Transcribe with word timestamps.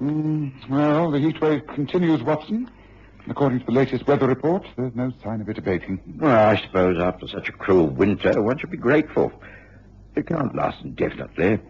Mm, 0.00 0.68
well, 0.70 1.10
the 1.10 1.18
heat 1.18 1.40
wave 1.40 1.66
continues, 1.66 2.22
Watson. 2.22 2.70
According 3.28 3.60
to 3.60 3.66
the 3.66 3.72
latest 3.72 4.06
weather 4.06 4.26
report, 4.26 4.66
there's 4.76 4.94
no 4.94 5.12
sign 5.22 5.40
of 5.42 5.48
it 5.48 5.58
abating. 5.58 6.00
Well, 6.18 6.48
I 6.48 6.56
suppose 6.56 6.98
after 6.98 7.28
such 7.28 7.48
a 7.48 7.52
cruel 7.52 7.86
winter, 7.88 8.40
one 8.40 8.56
should 8.58 8.70
be 8.70 8.78
grateful. 8.78 9.30
It 10.16 10.26
can't 10.26 10.54
last 10.56 10.82
indefinitely. 10.82 11.60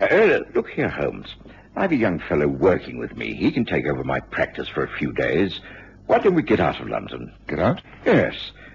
Uh, 0.00 0.38
look 0.54 0.70
here, 0.70 0.88
Holmes. 0.88 1.34
I've 1.76 1.92
a 1.92 1.96
young 1.96 2.20
fellow 2.20 2.46
working 2.46 2.98
with 2.98 3.16
me. 3.16 3.34
He 3.34 3.50
can 3.50 3.64
take 3.64 3.86
over 3.86 4.04
my 4.04 4.20
practice 4.20 4.68
for 4.68 4.84
a 4.84 4.98
few 4.98 5.12
days. 5.12 5.60
Why 6.06 6.18
don't 6.18 6.34
we 6.34 6.42
get 6.42 6.60
out 6.60 6.80
of 6.80 6.88
London? 6.88 7.32
Get 7.48 7.58
out? 7.58 7.82
Yes. 8.06 8.34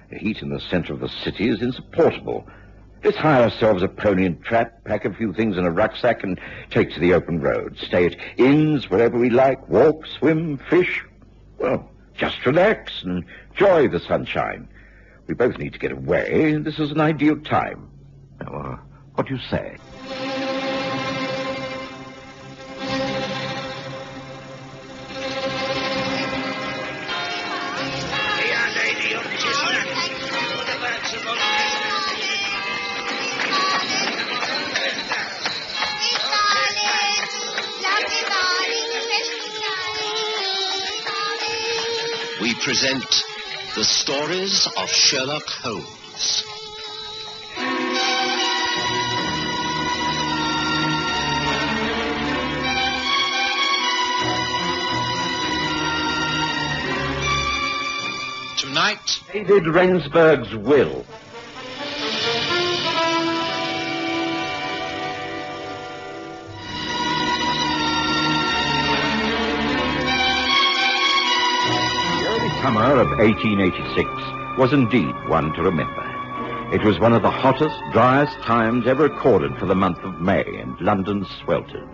The 0.10 0.18
heat 0.18 0.42
in 0.42 0.50
the 0.50 0.60
centre 0.60 0.94
of 0.94 1.00
the 1.00 1.10
city 1.10 1.50
is 1.50 1.62
insupportable. 1.62 2.48
Let's 3.06 3.18
hire 3.18 3.44
ourselves 3.44 3.84
a 3.84 3.88
pony 3.88 4.26
and 4.26 4.44
trap, 4.44 4.84
pack 4.84 5.06
a 5.06 5.14
few 5.14 5.32
things 5.32 5.60
in 5.60 5.64
a 5.64 5.70
rucksack, 5.70 6.24
and 6.24 6.42
take 6.72 6.92
to 6.96 7.00
the 7.00 7.14
open 7.14 7.40
road. 7.40 7.78
Stay 7.78 8.08
at 8.08 8.16
inns 8.38 8.90
wherever 8.90 9.16
we 9.16 9.30
like, 9.30 9.70
walk, 9.70 10.08
swim, 10.08 10.58
fish. 10.58 11.06
Well, 11.60 11.88
just 12.16 12.44
relax 12.48 13.04
and 13.04 13.24
enjoy 13.52 13.90
the 13.90 14.00
sunshine. 14.00 14.68
We 15.28 15.36
both 15.36 15.60
need 15.60 15.74
to 15.74 15.80
get 15.80 15.92
away, 15.92 16.54
and 16.54 16.66
this 16.66 16.80
is 16.80 16.90
an 16.90 17.00
ideal 17.00 17.38
time. 17.42 17.92
Now, 18.42 18.54
uh, 18.56 18.78
what 19.14 19.28
do 19.28 19.36
you 19.36 19.42
say? 19.52 19.78
Present 42.66 43.24
the 43.76 43.84
stories 43.84 44.68
of 44.76 44.90
Sherlock 44.90 45.48
Holmes. 45.62 46.44
Tonight, 58.58 59.22
David 59.32 59.66
Rensberg's 59.66 60.56
will. 60.56 61.06
Summer 72.66 73.00
of 73.00 73.10
1886 73.20 74.10
was 74.58 74.74
indeed 74.74 75.14
one 75.28 75.54
to 75.54 75.62
remember. 75.62 76.02
It 76.74 76.84
was 76.84 77.00
one 77.00 77.14
of 77.14 77.22
the 77.22 77.30
hottest, 77.30 77.80
driest 77.94 78.36
times 78.40 78.88
ever 78.88 79.04
recorded 79.04 79.56
for 79.60 79.68
the 79.68 79.76
month 79.76 80.00
of 80.00 80.20
May, 80.20 80.44
and 80.44 80.76
London 80.82 81.28
sweltered. 81.44 81.88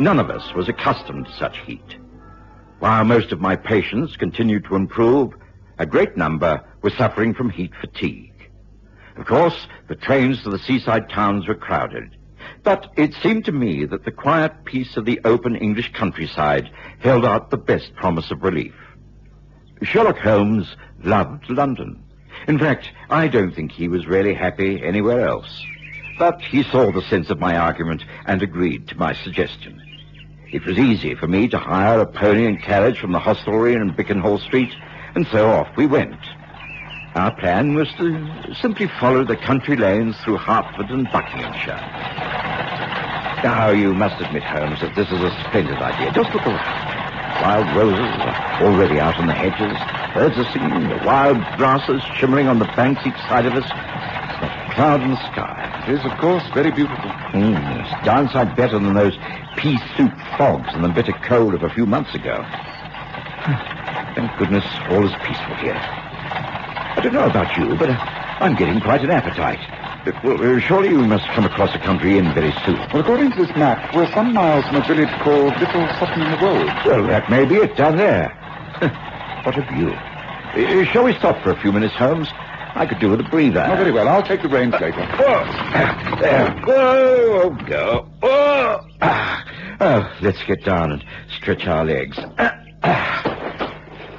None 0.00 0.18
of 0.18 0.30
us 0.30 0.52
was 0.52 0.68
accustomed 0.68 1.26
to 1.26 1.36
such 1.36 1.58
heat. 1.58 1.96
While 2.80 3.04
most 3.04 3.30
of 3.30 3.40
my 3.40 3.54
patients 3.54 4.16
continued 4.16 4.64
to 4.64 4.74
improve, 4.74 5.32
a 5.78 5.86
great 5.86 6.16
number 6.16 6.60
were 6.82 6.90
suffering 6.90 7.32
from 7.32 7.50
heat 7.50 7.70
fatigue. 7.80 8.50
Of 9.16 9.26
course, 9.26 9.68
the 9.86 9.94
trains 9.94 10.42
to 10.42 10.50
the 10.50 10.58
seaside 10.58 11.08
towns 11.08 11.46
were 11.46 11.54
crowded. 11.54 12.16
But 12.64 12.90
it 12.96 13.14
seemed 13.22 13.44
to 13.44 13.52
me 13.52 13.84
that 13.84 14.04
the 14.04 14.10
quiet 14.10 14.64
peace 14.64 14.96
of 14.96 15.04
the 15.04 15.20
open 15.24 15.54
English 15.54 15.92
countryside 15.92 16.68
held 16.98 17.24
out 17.24 17.50
the 17.50 17.56
best 17.56 17.94
promise 17.94 18.32
of 18.32 18.42
relief. 18.42 18.74
Sherlock 19.82 20.18
Holmes 20.18 20.76
loved 21.02 21.50
London. 21.50 22.02
In 22.48 22.58
fact, 22.58 22.90
I 23.10 23.28
don't 23.28 23.54
think 23.54 23.72
he 23.72 23.88
was 23.88 24.06
really 24.06 24.34
happy 24.34 24.82
anywhere 24.82 25.26
else. 25.26 25.62
But 26.18 26.40
he 26.40 26.62
saw 26.62 26.92
the 26.92 27.02
sense 27.02 27.30
of 27.30 27.40
my 27.40 27.56
argument 27.56 28.04
and 28.26 28.42
agreed 28.42 28.88
to 28.88 28.96
my 28.96 29.14
suggestion. 29.14 29.80
It 30.52 30.64
was 30.64 30.78
easy 30.78 31.14
for 31.16 31.26
me 31.26 31.48
to 31.48 31.58
hire 31.58 32.00
a 32.00 32.06
pony 32.06 32.46
and 32.46 32.62
carriage 32.62 33.00
from 33.00 33.12
the 33.12 33.18
hostelry 33.18 33.74
in 33.74 33.90
Bickenhall 33.90 34.38
Street, 34.38 34.72
and 35.14 35.26
so 35.26 35.50
off 35.50 35.68
we 35.76 35.86
went. 35.86 36.20
Our 37.16 37.34
plan 37.34 37.74
was 37.74 37.88
to 37.98 38.54
simply 38.60 38.88
follow 39.00 39.24
the 39.24 39.36
country 39.36 39.76
lanes 39.76 40.16
through 40.24 40.38
Hertford 40.38 40.90
and 40.90 41.10
Buckinghamshire. 41.10 41.80
Now, 43.42 43.70
you 43.70 43.94
must 43.94 44.20
admit, 44.20 44.42
Holmes, 44.42 44.80
that 44.80 44.94
this 44.94 45.08
is 45.08 45.20
a 45.20 45.30
splendid 45.48 45.78
idea. 45.78 46.12
Just 46.12 46.32
look 46.32 46.46
around. 46.46 46.93
Wild 47.44 47.76
roses 47.76 48.00
are 48.24 48.62
already 48.64 48.98
out 48.98 49.18
on 49.18 49.26
the 49.26 49.34
hedges. 49.34 49.76
Birds 50.14 50.38
are 50.38 50.50
singing. 50.50 50.88
The 50.88 51.04
wild 51.04 51.36
grasses 51.58 52.02
shimmering 52.16 52.48
on 52.48 52.58
the 52.58 52.64
banks 52.64 53.02
each 53.04 53.20
side 53.28 53.44
of 53.44 53.52
us. 53.52 53.68
The 53.68 54.48
cloud 54.72 55.02
in 55.02 55.10
the 55.10 55.20
sky. 55.30 55.84
It 55.86 55.98
is, 55.98 56.04
of 56.06 56.16
course, 56.16 56.42
very 56.54 56.70
beautiful. 56.70 57.10
Mm, 57.36 57.84
it's 57.84 58.06
darn 58.06 58.30
sight 58.30 58.56
better 58.56 58.78
than 58.78 58.94
those 58.94 59.18
pea 59.58 59.76
soup 59.94 60.12
fogs 60.38 60.70
and 60.72 60.82
the 60.82 60.88
bitter 60.88 61.12
cold 61.12 61.52
of 61.52 61.62
a 61.62 61.68
few 61.68 61.84
months 61.84 62.14
ago. 62.14 62.42
Thank 64.16 64.38
goodness 64.38 64.64
all 64.88 65.04
is 65.04 65.12
peaceful 65.26 65.54
here. 65.56 65.76
I 65.76 67.00
don't 67.02 67.12
know 67.12 67.26
about 67.26 67.58
you, 67.58 67.76
but 67.76 67.90
I'm 67.90 68.56
getting 68.56 68.80
quite 68.80 69.04
an 69.04 69.10
appetite. 69.10 69.60
Uh, 70.06 70.12
well, 70.22 70.56
uh, 70.56 70.60
surely 70.60 70.90
you 70.90 70.98
must 70.98 71.24
come 71.28 71.44
across 71.46 71.72
the 71.72 71.78
country 71.78 72.18
inn 72.18 72.32
very 72.34 72.52
soon. 72.66 72.76
Well, 72.92 73.00
according 73.00 73.30
to 73.32 73.46
this 73.46 73.56
map, 73.56 73.94
we're 73.94 74.10
some 74.12 74.34
miles 74.34 74.64
from 74.66 74.76
a 74.76 74.86
village 74.86 75.08
called 75.22 75.56
Little 75.58 75.88
Sutton 75.98 76.20
in 76.22 76.30
the 76.30 76.38
Wold. 76.42 76.66
Well, 76.84 77.06
that 77.06 77.30
may 77.30 77.46
be 77.46 77.56
it 77.56 77.74
down 77.76 77.96
there. 77.96 78.28
what 79.44 79.56
a 79.56 79.62
view. 79.72 79.90
Uh, 79.90 80.84
shall 80.92 81.04
we 81.04 81.14
stop 81.14 81.42
for 81.42 81.50
a 81.50 81.60
few 81.60 81.72
minutes, 81.72 81.94
Holmes? 81.94 82.28
I 82.76 82.86
could 82.86 82.98
do 82.98 83.10
with 83.10 83.20
a 83.20 83.24
breather. 83.24 83.64
Oh, 83.66 83.76
very 83.76 83.92
well. 83.92 84.08
I'll 84.08 84.22
take 84.22 84.42
the 84.42 84.48
reins 84.48 84.74
later. 84.74 85.00
Oh, 85.00 86.18
there. 86.20 86.62
Oh, 86.66 87.50
go. 87.66 88.08
Oh. 88.22 88.80
Oh, 89.80 90.08
let's 90.22 90.42
get 90.44 90.64
down 90.64 90.92
and 90.92 91.04
stretch 91.36 91.66
our 91.66 91.84
legs. 91.84 92.16
Ah, 92.86 93.22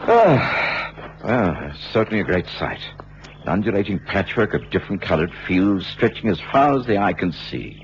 ah. 0.08 0.94
Oh. 1.22 1.28
Well, 1.28 1.72
certainly 1.94 2.20
a 2.20 2.24
great 2.24 2.46
sight. 2.60 2.82
An 3.46 3.52
undulating 3.52 4.00
patchwork 4.00 4.56
of 4.56 4.72
different 4.72 5.04
colored 5.04 5.32
fields 5.48 5.86
stretching 5.86 6.32
as 6.32 6.40
far 6.52 6.80
as 6.80 6.88
the 6.88 6.98
eye 6.98 7.14
can 7.14 7.32
see. 7.32 7.80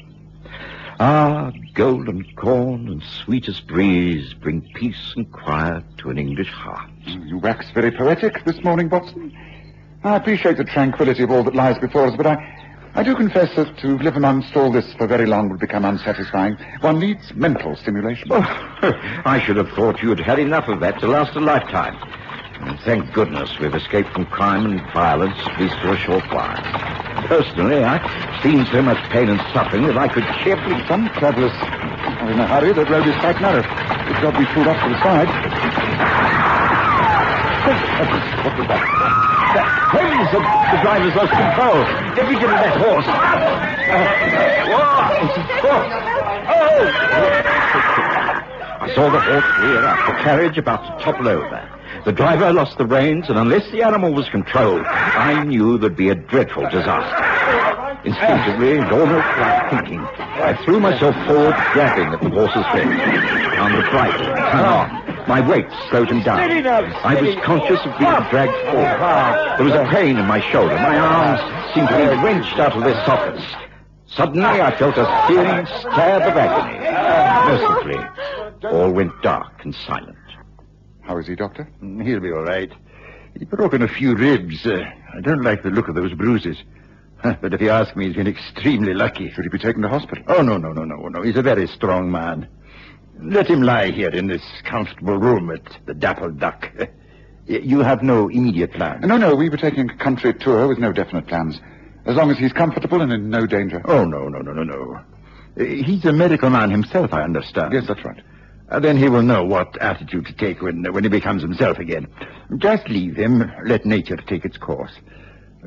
Ah, 1.00 1.52
golden 1.76 2.26
corn 2.36 2.88
and 2.88 3.04
sweetest 3.24 3.68
breeze 3.68 4.34
bring 4.34 4.68
peace 4.74 5.14
and 5.16 5.32
quiet 5.32 5.84
to 6.00 6.10
an 6.10 6.18
English 6.18 6.50
heart. 6.50 6.90
You 7.06 7.38
wax 7.38 7.70
very 7.76 7.92
poetic 7.92 8.44
this 8.44 8.64
morning, 8.64 8.90
Watson. 8.90 9.32
I 10.04 10.16
appreciate 10.16 10.58
the 10.58 10.64
tranquility 10.64 11.22
of 11.22 11.30
all 11.30 11.44
that 11.44 11.54
lies 11.54 11.78
before 11.78 12.08
us, 12.08 12.16
but 12.18 12.26
I, 12.26 12.38
I 12.96 13.04
do 13.04 13.16
confess 13.16 13.56
that 13.56 13.78
to 13.82 14.00
live 14.00 14.16
amongst 14.16 14.56
all 14.56 14.72
this 14.72 14.92
for 14.96 15.06
very 15.06 15.28
long 15.28 15.48
would 15.50 15.60
become 15.60 15.86
unsatisfying. 15.86 16.58
One 16.80 17.00
needs 17.00 17.36
mental 17.36 17.76
stimulation. 17.76 18.30
Oh, 18.32 18.40
I 19.26 19.40
should 19.46 19.58
have 19.58 19.70
thought 19.76 20.02
you 20.02 20.10
had 20.10 20.22
had 20.22 20.40
enough 20.40 20.68
of 20.68 20.80
that 20.80 21.00
to 21.02 21.08
last 21.08 21.36
a 21.36 21.40
lifetime. 21.40 21.98
And 22.64 22.80
thank 22.82 23.12
goodness 23.14 23.58
we've 23.60 23.74
escaped 23.74 24.10
from 24.14 24.26
crime 24.28 24.66
and 24.66 24.80
violence, 24.94 25.38
at 25.46 25.60
least 25.60 25.76
for 25.80 25.90
a 25.94 25.98
short 25.98 26.24
while. 26.32 26.62
Personally, 27.28 27.84
I've 27.84 28.06
seen 28.44 28.66
so 28.68 28.82
much 28.82 28.98
pain 29.10 29.30
and 29.30 29.42
suffering 29.54 29.88
that 29.88 29.98
I 29.98 30.08
could 30.08 30.26
cheerfully... 30.44 30.78
Some 30.88 31.10
travelers 31.18 31.52
are 31.52 32.32
in 32.32 32.40
a 32.40 32.48
hurry. 32.48 32.74
That 32.74 32.90
road 32.90 33.08
is 33.08 33.16
quite 33.18 33.42
narrow. 33.42 33.64
Good 33.64 34.22
job 34.22 34.38
we 34.38 34.46
pulled 34.54 34.68
off 34.68 34.78
to 34.84 34.90
the 34.90 35.02
side. 35.02 35.30
What 38.42 38.58
was 38.58 38.68
that? 38.68 38.82
That 39.54 39.68
Holmes, 39.92 40.30
the, 40.32 40.40
the 40.40 40.80
driver's 40.82 41.16
lost 41.16 41.34
control. 41.34 41.84
Get 42.16 42.26
me 42.30 42.40
to 42.40 42.48
that 42.48 42.78
horse. 42.78 43.06
Uh, 43.06 44.08
oh. 45.68 45.82
I 48.82 48.92
saw 48.96 49.12
the 49.12 49.20
horse 49.20 49.46
rear 49.60 49.86
up, 49.86 50.08
the 50.08 50.24
carriage 50.24 50.58
about 50.58 50.82
to 50.82 51.04
topple 51.04 51.28
over. 51.28 51.70
The 52.04 52.12
driver 52.12 52.52
lost 52.52 52.80
the 52.80 52.86
reins, 52.88 53.30
and 53.30 53.38
unless 53.38 53.70
the 53.70 53.84
animal 53.84 54.12
was 54.12 54.28
controlled, 54.30 54.84
I 54.88 55.44
knew 55.44 55.78
there'd 55.78 55.96
be 55.96 56.10
a 56.10 56.16
dreadful 56.16 56.64
disaster. 56.64 58.02
Instinctively, 58.04 58.80
and 58.80 58.92
almost 58.92 59.28
without 59.38 59.70
thinking, 59.70 60.00
I 60.00 60.58
threw 60.66 60.80
myself 60.80 61.14
forward, 61.28 61.54
grabbing 61.74 62.08
at 62.08 62.22
the 62.22 62.30
horse's 62.32 62.66
head. 62.74 62.90
Found 63.54 63.78
the 63.78 63.88
bridle 63.92 64.36
hung 64.50 64.66
on. 64.66 65.28
My 65.28 65.48
weight 65.48 65.68
slowed 65.92 66.10
him 66.10 66.24
down. 66.24 66.40
I 66.40 67.22
was 67.22 67.36
conscious 67.46 67.80
of 67.86 67.94
being 68.00 68.24
dragged 68.32 68.58
forward. 68.66 69.60
There 69.60 69.66
was 69.66 69.76
a 69.76 69.86
pain 69.94 70.18
in 70.18 70.26
my 70.26 70.42
shoulder. 70.50 70.74
My 70.74 70.98
arms 70.98 71.74
seemed 71.76 71.88
to 71.90 71.98
be 71.98 72.24
wrenched 72.26 72.58
out 72.58 72.76
of 72.76 72.84
their 72.84 72.96
sockets. 73.06 73.46
Suddenly, 74.08 74.60
I 74.60 74.76
felt 74.76 74.98
a 74.98 75.06
searing 75.28 75.68
stab 75.68 76.24
of 76.24 76.36
agony. 76.36 76.80
Mercifully, 77.48 78.41
all 78.64 78.92
went 78.92 79.12
dark 79.22 79.64
and 79.64 79.74
silent. 79.76 80.18
How 81.02 81.18
is 81.18 81.28
he, 81.28 81.36
Doctor? 81.36 81.70
He'll 81.82 82.20
be 82.20 82.32
all 82.32 82.44
right. 82.44 82.72
He's 83.38 83.48
broken 83.48 83.82
a 83.82 83.88
few 83.88 84.16
ribs. 84.16 84.66
Uh, 84.66 84.84
I 85.16 85.22
don't 85.22 85.42
like 85.44 85.64
the 85.64 85.70
look 85.70 85.88
of 85.88 85.96
those 85.96 86.14
bruises. 86.14 86.58
But 87.40 87.54
if 87.54 87.62
you 87.62 87.70
ask 87.70 87.96
me, 87.96 88.08
he's 88.08 88.16
been 88.16 88.26
extremely 88.28 88.96
lucky. 88.96 89.30
Should 89.32 89.44
he 89.44 89.50
be 89.50 89.60
taken 89.60 89.84
to 89.84 89.88
hospital? 89.90 90.24
Oh, 90.28 90.42
no, 90.42 90.58
no, 90.58 90.74
no, 90.74 90.84
no, 90.84 90.96
no. 91.08 91.22
He's 91.22 91.36
a 91.38 91.44
very 91.44 91.68
strong 91.68 92.10
man. 92.12 92.48
let 93.22 93.48
him 93.48 93.62
lie 93.62 93.92
here 93.92 94.10
in 94.10 94.26
this 94.26 94.42
comfortable 94.64 95.18
room 95.18 95.52
at 95.52 95.62
the 95.86 95.94
Dapple 95.94 96.32
Duck. 96.32 96.70
You 97.48 97.80
have 97.80 98.02
no 98.04 98.30
immediate 98.30 98.72
plans? 98.72 99.04
No, 99.06 99.18
no, 99.18 99.36
we 99.36 99.50
were 99.50 99.58
taking 99.58 99.90
a 99.90 99.98
country 99.98 100.32
tour 100.34 100.68
with 100.68 100.78
no 100.78 100.94
definite 100.94 101.28
plans. 101.28 101.60
As 102.06 102.16
long 102.16 102.30
as 102.32 102.38
he's 102.38 102.54
comfortable 102.54 103.02
and 103.02 103.12
in 103.12 103.30
no 103.30 103.46
danger. 103.48 103.82
Oh, 103.86 104.06
no, 104.06 104.28
no, 104.30 104.40
no, 104.40 104.54
no, 104.54 104.64
no. 104.64 105.00
Uh, 105.60 105.64
He's 105.64 106.06
a 106.06 106.14
medical 106.14 106.50
man 106.52 106.70
himself, 106.70 107.12
I 107.14 107.24
understand. 107.24 107.74
Yes, 107.74 107.86
that's 107.88 108.06
right. 108.06 108.22
Uh, 108.72 108.80
then 108.80 108.96
he 108.96 109.10
will 109.10 109.22
know 109.22 109.44
what 109.44 109.80
attitude 109.82 110.26
to 110.26 110.34
take 110.34 110.62
when, 110.62 110.84
when 110.94 111.04
he 111.04 111.10
becomes 111.10 111.42
himself 111.42 111.78
again. 111.78 112.08
Just 112.58 112.88
leave 112.88 113.18
him. 113.18 113.52
Let 113.66 113.86
nature 113.86 114.16
take 114.16 114.46
its 114.46 114.58
course. 114.58 114.94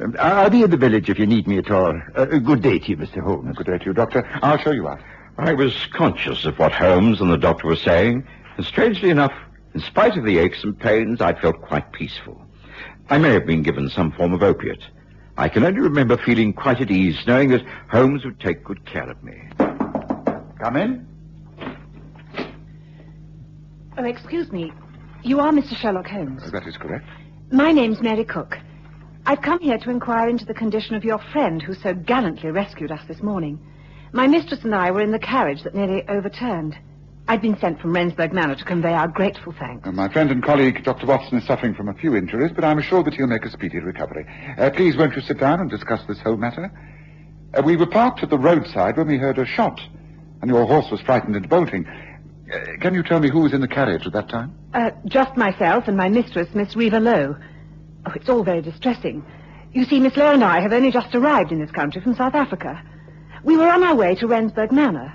Um, 0.00 0.16
I'll 0.18 0.50
be 0.50 0.62
in 0.62 0.70
the 0.70 0.78
village 0.78 1.10
if 1.10 1.18
you 1.18 1.26
need 1.26 1.46
me 1.46 1.58
at 1.58 1.70
all. 1.70 2.00
Uh, 2.16 2.24
good 2.24 2.62
day 2.62 2.78
to 2.78 2.90
you, 2.90 2.96
Mr. 2.96 3.22
Holmes. 3.22 3.56
Good 3.56 3.66
day 3.66 3.78
to 3.78 3.84
you, 3.84 3.92
Doctor. 3.92 4.26
I'll 4.42 4.58
show 4.58 4.72
you 4.72 4.88
out. 4.88 5.00
I 5.36 5.52
was 5.52 5.86
conscious 5.92 6.46
of 6.46 6.58
what 6.58 6.72
Holmes 6.72 7.20
and 7.20 7.30
the 7.30 7.36
doctor 7.36 7.66
were 7.66 7.76
saying, 7.76 8.26
and 8.56 8.64
strangely 8.64 9.10
enough, 9.10 9.32
in 9.74 9.80
spite 9.80 10.16
of 10.16 10.24
the 10.24 10.38
aches 10.38 10.64
and 10.64 10.78
pains, 10.78 11.20
I 11.20 11.34
felt 11.34 11.60
quite 11.60 11.92
peaceful. 11.92 12.40
I 13.10 13.18
may 13.18 13.32
have 13.34 13.44
been 13.44 13.62
given 13.62 13.90
some 13.90 14.12
form 14.12 14.32
of 14.32 14.42
opiate. 14.42 14.82
I 15.36 15.48
can 15.48 15.64
only 15.64 15.80
remember 15.80 16.16
feeling 16.16 16.52
quite 16.52 16.80
at 16.80 16.90
ease, 16.90 17.18
knowing 17.26 17.50
that 17.50 17.64
Holmes 17.90 18.24
would 18.24 18.40
take 18.40 18.64
good 18.64 18.86
care 18.86 19.10
of 19.10 19.22
me. 19.22 19.48
Come 19.58 20.76
in. 20.76 21.13
Oh, 23.96 24.04
excuse 24.04 24.50
me. 24.50 24.72
You 25.22 25.40
are 25.40 25.52
Mr. 25.52 25.76
Sherlock 25.76 26.06
Holmes. 26.06 26.42
Oh, 26.44 26.50
that 26.50 26.66
is 26.66 26.76
correct. 26.76 27.06
My 27.52 27.70
name's 27.70 28.00
Mary 28.00 28.24
Cook. 28.24 28.56
I've 29.26 29.40
come 29.40 29.60
here 29.60 29.78
to 29.78 29.90
inquire 29.90 30.28
into 30.28 30.44
the 30.44 30.52
condition 30.54 30.94
of 30.96 31.04
your 31.04 31.18
friend 31.32 31.62
who 31.62 31.74
so 31.74 31.94
gallantly 31.94 32.50
rescued 32.50 32.90
us 32.90 33.00
this 33.08 33.22
morning. 33.22 33.58
My 34.12 34.26
mistress 34.26 34.64
and 34.64 34.74
I 34.74 34.90
were 34.90 35.00
in 35.00 35.12
the 35.12 35.18
carriage 35.18 35.62
that 35.62 35.74
nearly 35.74 36.02
overturned. 36.08 36.76
I'd 37.26 37.40
been 37.40 37.58
sent 37.58 37.80
from 37.80 37.94
Rensberg 37.94 38.32
Manor 38.32 38.56
to 38.56 38.64
convey 38.64 38.92
our 38.92 39.08
grateful 39.08 39.54
thanks. 39.58 39.86
Uh, 39.88 39.92
my 39.92 40.12
friend 40.12 40.30
and 40.30 40.42
colleague, 40.42 40.84
Dr. 40.84 41.06
Watson, 41.06 41.38
is 41.38 41.46
suffering 41.46 41.74
from 41.74 41.88
a 41.88 41.94
few 41.94 42.16
injuries, 42.16 42.52
but 42.54 42.64
I'm 42.64 42.78
assured 42.78 43.06
that 43.06 43.14
he'll 43.14 43.26
make 43.26 43.46
a 43.46 43.50
speedy 43.50 43.78
recovery. 43.78 44.26
Uh, 44.58 44.70
please, 44.70 44.96
won't 44.96 45.16
you 45.16 45.22
sit 45.22 45.38
down 45.38 45.60
and 45.60 45.70
discuss 45.70 46.00
this 46.06 46.20
whole 46.20 46.36
matter? 46.36 46.70
Uh, 47.54 47.62
we 47.64 47.76
were 47.76 47.86
parked 47.86 48.22
at 48.22 48.28
the 48.28 48.38
roadside 48.38 48.98
when 48.98 49.08
we 49.08 49.16
heard 49.16 49.38
a 49.38 49.46
shot, 49.46 49.80
and 50.42 50.50
your 50.50 50.66
horse 50.66 50.90
was 50.90 51.00
frightened 51.00 51.34
into 51.34 51.48
bolting. 51.48 51.86
Uh, 52.52 52.58
can 52.80 52.94
you 52.94 53.02
tell 53.02 53.20
me 53.20 53.30
who 53.30 53.40
was 53.40 53.52
in 53.52 53.60
the 53.60 53.68
carriage 53.68 54.06
at 54.06 54.12
that 54.12 54.28
time? 54.28 54.54
Uh, 54.74 54.90
just 55.06 55.36
myself 55.36 55.84
and 55.88 55.96
my 55.96 56.08
mistress, 56.08 56.48
Miss 56.54 56.76
Reva 56.76 57.00
Lowe. 57.00 57.36
Oh, 58.06 58.12
it's 58.14 58.28
all 58.28 58.44
very 58.44 58.60
distressing. 58.60 59.24
You 59.72 59.84
see, 59.84 59.98
Miss 59.98 60.16
Lowe 60.16 60.32
and 60.32 60.44
I 60.44 60.60
have 60.60 60.72
only 60.72 60.90
just 60.90 61.14
arrived 61.14 61.52
in 61.52 61.60
this 61.60 61.70
country 61.70 62.02
from 62.02 62.14
South 62.14 62.34
Africa. 62.34 62.82
We 63.42 63.56
were 63.56 63.70
on 63.70 63.82
our 63.82 63.94
way 63.94 64.14
to 64.16 64.26
Rensberg 64.26 64.72
Manor. 64.72 65.14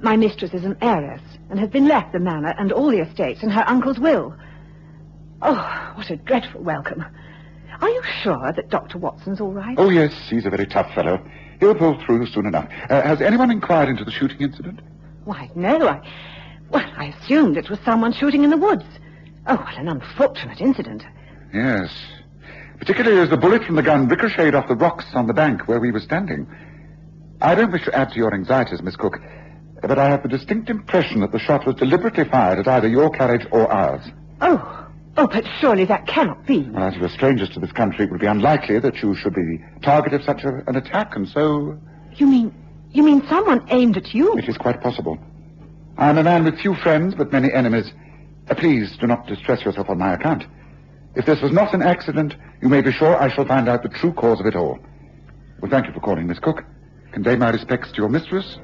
My 0.00 0.16
mistress 0.16 0.54
is 0.54 0.64
an 0.64 0.76
heiress 0.80 1.22
and 1.50 1.58
has 1.58 1.68
been 1.68 1.86
left 1.86 2.12
the 2.12 2.20
manor 2.20 2.54
and 2.58 2.72
all 2.72 2.90
the 2.90 3.00
estates 3.00 3.42
in 3.42 3.50
her 3.50 3.64
uncle's 3.66 3.98
will. 3.98 4.34
Oh, 5.42 5.92
what 5.96 6.10
a 6.10 6.16
dreadful 6.16 6.62
welcome. 6.62 7.04
Are 7.80 7.88
you 7.88 8.02
sure 8.22 8.52
that 8.54 8.68
Dr. 8.70 8.98
Watson's 8.98 9.40
all 9.40 9.52
right? 9.52 9.74
Oh, 9.78 9.90
yes, 9.90 10.12
he's 10.28 10.46
a 10.46 10.50
very 10.50 10.66
tough 10.66 10.94
fellow. 10.94 11.22
He'll 11.58 11.74
pull 11.74 12.00
through 12.04 12.26
soon 12.26 12.46
enough. 12.46 12.68
Uh, 12.88 13.02
has 13.02 13.20
anyone 13.20 13.50
inquired 13.50 13.88
into 13.88 14.04
the 14.04 14.10
shooting 14.10 14.40
incident? 14.40 14.80
Why, 15.24 15.50
no, 15.54 15.88
I... 15.88 16.00
Well, 16.70 16.90
I 16.96 17.06
assumed 17.06 17.56
it 17.56 17.70
was 17.70 17.78
someone 17.84 18.12
shooting 18.12 18.44
in 18.44 18.50
the 18.50 18.56
woods. 18.56 18.84
Oh, 19.46 19.56
what 19.56 19.76
an 19.78 19.88
unfortunate 19.88 20.60
incident. 20.60 21.02
Yes. 21.52 21.90
Particularly 22.78 23.20
as 23.20 23.30
the 23.30 23.36
bullet 23.36 23.64
from 23.64 23.76
the 23.76 23.82
gun 23.82 24.08
ricocheted 24.08 24.54
off 24.54 24.68
the 24.68 24.76
rocks 24.76 25.04
on 25.14 25.26
the 25.26 25.34
bank 25.34 25.66
where 25.68 25.80
we 25.80 25.90
were 25.90 26.00
standing. 26.00 26.46
I 27.42 27.54
don't 27.54 27.72
wish 27.72 27.84
to 27.84 27.94
add 27.94 28.10
to 28.10 28.16
your 28.16 28.32
anxieties, 28.34 28.82
Miss 28.82 28.96
Cook, 28.96 29.18
but 29.82 29.98
I 29.98 30.08
have 30.10 30.22
the 30.22 30.28
distinct 30.28 30.70
impression 30.70 31.20
that 31.20 31.32
the 31.32 31.38
shot 31.38 31.66
was 31.66 31.74
deliberately 31.76 32.24
fired 32.24 32.58
at 32.58 32.68
either 32.68 32.88
your 32.88 33.10
carriage 33.10 33.46
or 33.50 33.70
ours. 33.72 34.02
Oh, 34.40 34.86
oh, 35.16 35.26
but 35.26 35.44
surely 35.58 35.84
that 35.86 36.06
cannot 36.06 36.46
be. 36.46 36.68
Well, 36.70 36.84
as 36.84 36.94
you 36.96 37.04
are 37.04 37.08
strangers 37.08 37.48
to 37.50 37.60
this 37.60 37.72
country, 37.72 38.04
it 38.04 38.10
would 38.10 38.20
be 38.20 38.26
unlikely 38.26 38.78
that 38.80 38.96
you 39.02 39.14
should 39.14 39.34
be 39.34 39.42
the 39.42 39.58
target 39.82 40.12
of 40.12 40.22
such 40.22 40.44
a, 40.44 40.62
an 40.68 40.76
attack, 40.76 41.16
and 41.16 41.26
so 41.28 41.78
You 42.16 42.26
mean, 42.26 42.54
you 42.92 43.02
mean 43.02 43.26
someone 43.28 43.66
aimed 43.70 43.96
at 43.96 44.14
you? 44.14 44.36
it 44.36 44.48
is 44.48 44.58
quite 44.58 44.82
possible. 44.82 45.18
I 46.00 46.08
am 46.08 46.16
a 46.16 46.22
man 46.22 46.44
with 46.44 46.58
few 46.58 46.74
friends 46.76 47.14
but 47.14 47.30
many 47.30 47.52
enemies. 47.52 47.92
Uh, 48.48 48.54
please 48.54 48.96
do 48.96 49.06
not 49.06 49.26
distress 49.26 49.62
yourself 49.66 49.90
on 49.90 49.98
my 49.98 50.14
account. 50.14 50.44
If 51.14 51.26
this 51.26 51.42
was 51.42 51.52
not 51.52 51.74
an 51.74 51.82
accident, 51.82 52.34
you 52.62 52.70
may 52.70 52.80
be 52.80 52.90
sure 52.90 53.20
I 53.22 53.28
shall 53.28 53.44
find 53.44 53.68
out 53.68 53.82
the 53.82 53.90
true 53.90 54.14
cause 54.14 54.40
of 54.40 54.46
it 54.46 54.56
all. 54.56 54.78
Well, 55.60 55.70
thank 55.70 55.86
you 55.86 55.92
for 55.92 56.00
calling, 56.00 56.26
Miss 56.26 56.38
Cook. 56.38 56.64
Convey 57.12 57.36
my 57.36 57.50
respects 57.50 57.90
to 57.90 57.98
your 57.98 58.08
mistress, 58.08 58.56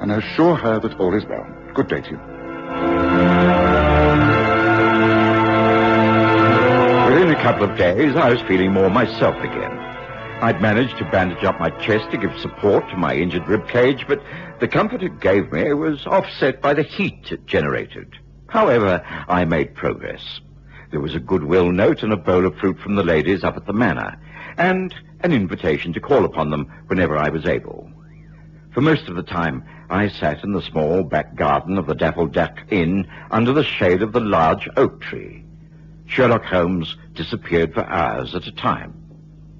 and 0.00 0.10
assure 0.10 0.56
her 0.56 0.80
that 0.80 0.98
all 0.98 1.14
is 1.16 1.24
well. 1.26 1.46
Good 1.72 1.86
day 1.86 2.00
to 2.00 2.10
you. 2.10 2.18
Within 7.14 7.30
a 7.30 7.42
couple 7.44 7.62
of 7.62 7.78
days, 7.78 8.16
I 8.16 8.30
was 8.30 8.40
feeling 8.48 8.72
more 8.72 8.90
myself 8.90 9.36
again. 9.36 9.70
I'd 10.42 10.60
managed 10.60 10.98
to 10.98 11.04
bandage 11.04 11.44
up 11.44 11.60
my 11.60 11.70
chest 11.70 12.10
to 12.10 12.18
give 12.18 12.36
support 12.36 12.88
to 12.88 12.96
my 12.96 13.14
injured 13.14 13.46
rib 13.46 13.68
cage, 13.68 14.06
but 14.08 14.20
the 14.58 14.66
comfort 14.66 15.00
it 15.00 15.20
gave 15.20 15.52
me 15.52 15.72
was 15.72 16.04
offset 16.04 16.60
by 16.60 16.74
the 16.74 16.82
heat 16.82 17.30
it 17.30 17.46
generated. 17.46 18.16
However, 18.48 19.04
I 19.28 19.44
made 19.44 19.76
progress. 19.76 20.40
There 20.90 20.98
was 20.98 21.14
a 21.14 21.20
goodwill 21.20 21.70
note 21.70 22.02
and 22.02 22.12
a 22.12 22.16
bowl 22.16 22.44
of 22.44 22.56
fruit 22.56 22.80
from 22.80 22.96
the 22.96 23.04
ladies 23.04 23.44
up 23.44 23.56
at 23.56 23.66
the 23.66 23.72
manor, 23.72 24.18
and 24.58 24.92
an 25.20 25.32
invitation 25.32 25.92
to 25.92 26.00
call 26.00 26.24
upon 26.24 26.50
them 26.50 26.66
whenever 26.88 27.16
I 27.16 27.28
was 27.28 27.46
able. 27.46 27.88
For 28.72 28.80
most 28.80 29.06
of 29.06 29.14
the 29.14 29.22
time, 29.22 29.62
I 29.90 30.08
sat 30.08 30.42
in 30.42 30.54
the 30.54 30.62
small 30.62 31.04
back 31.04 31.36
garden 31.36 31.78
of 31.78 31.86
the 31.86 31.94
Dapple 31.94 32.26
Duck 32.26 32.58
Inn 32.68 33.06
under 33.30 33.52
the 33.52 33.62
shade 33.62 34.02
of 34.02 34.12
the 34.12 34.18
large 34.18 34.68
oak 34.76 35.02
tree. 35.02 35.44
Sherlock 36.06 36.44
Holmes 36.44 36.96
disappeared 37.14 37.74
for 37.74 37.84
hours 37.84 38.34
at 38.34 38.48
a 38.48 38.52
time. 38.52 39.01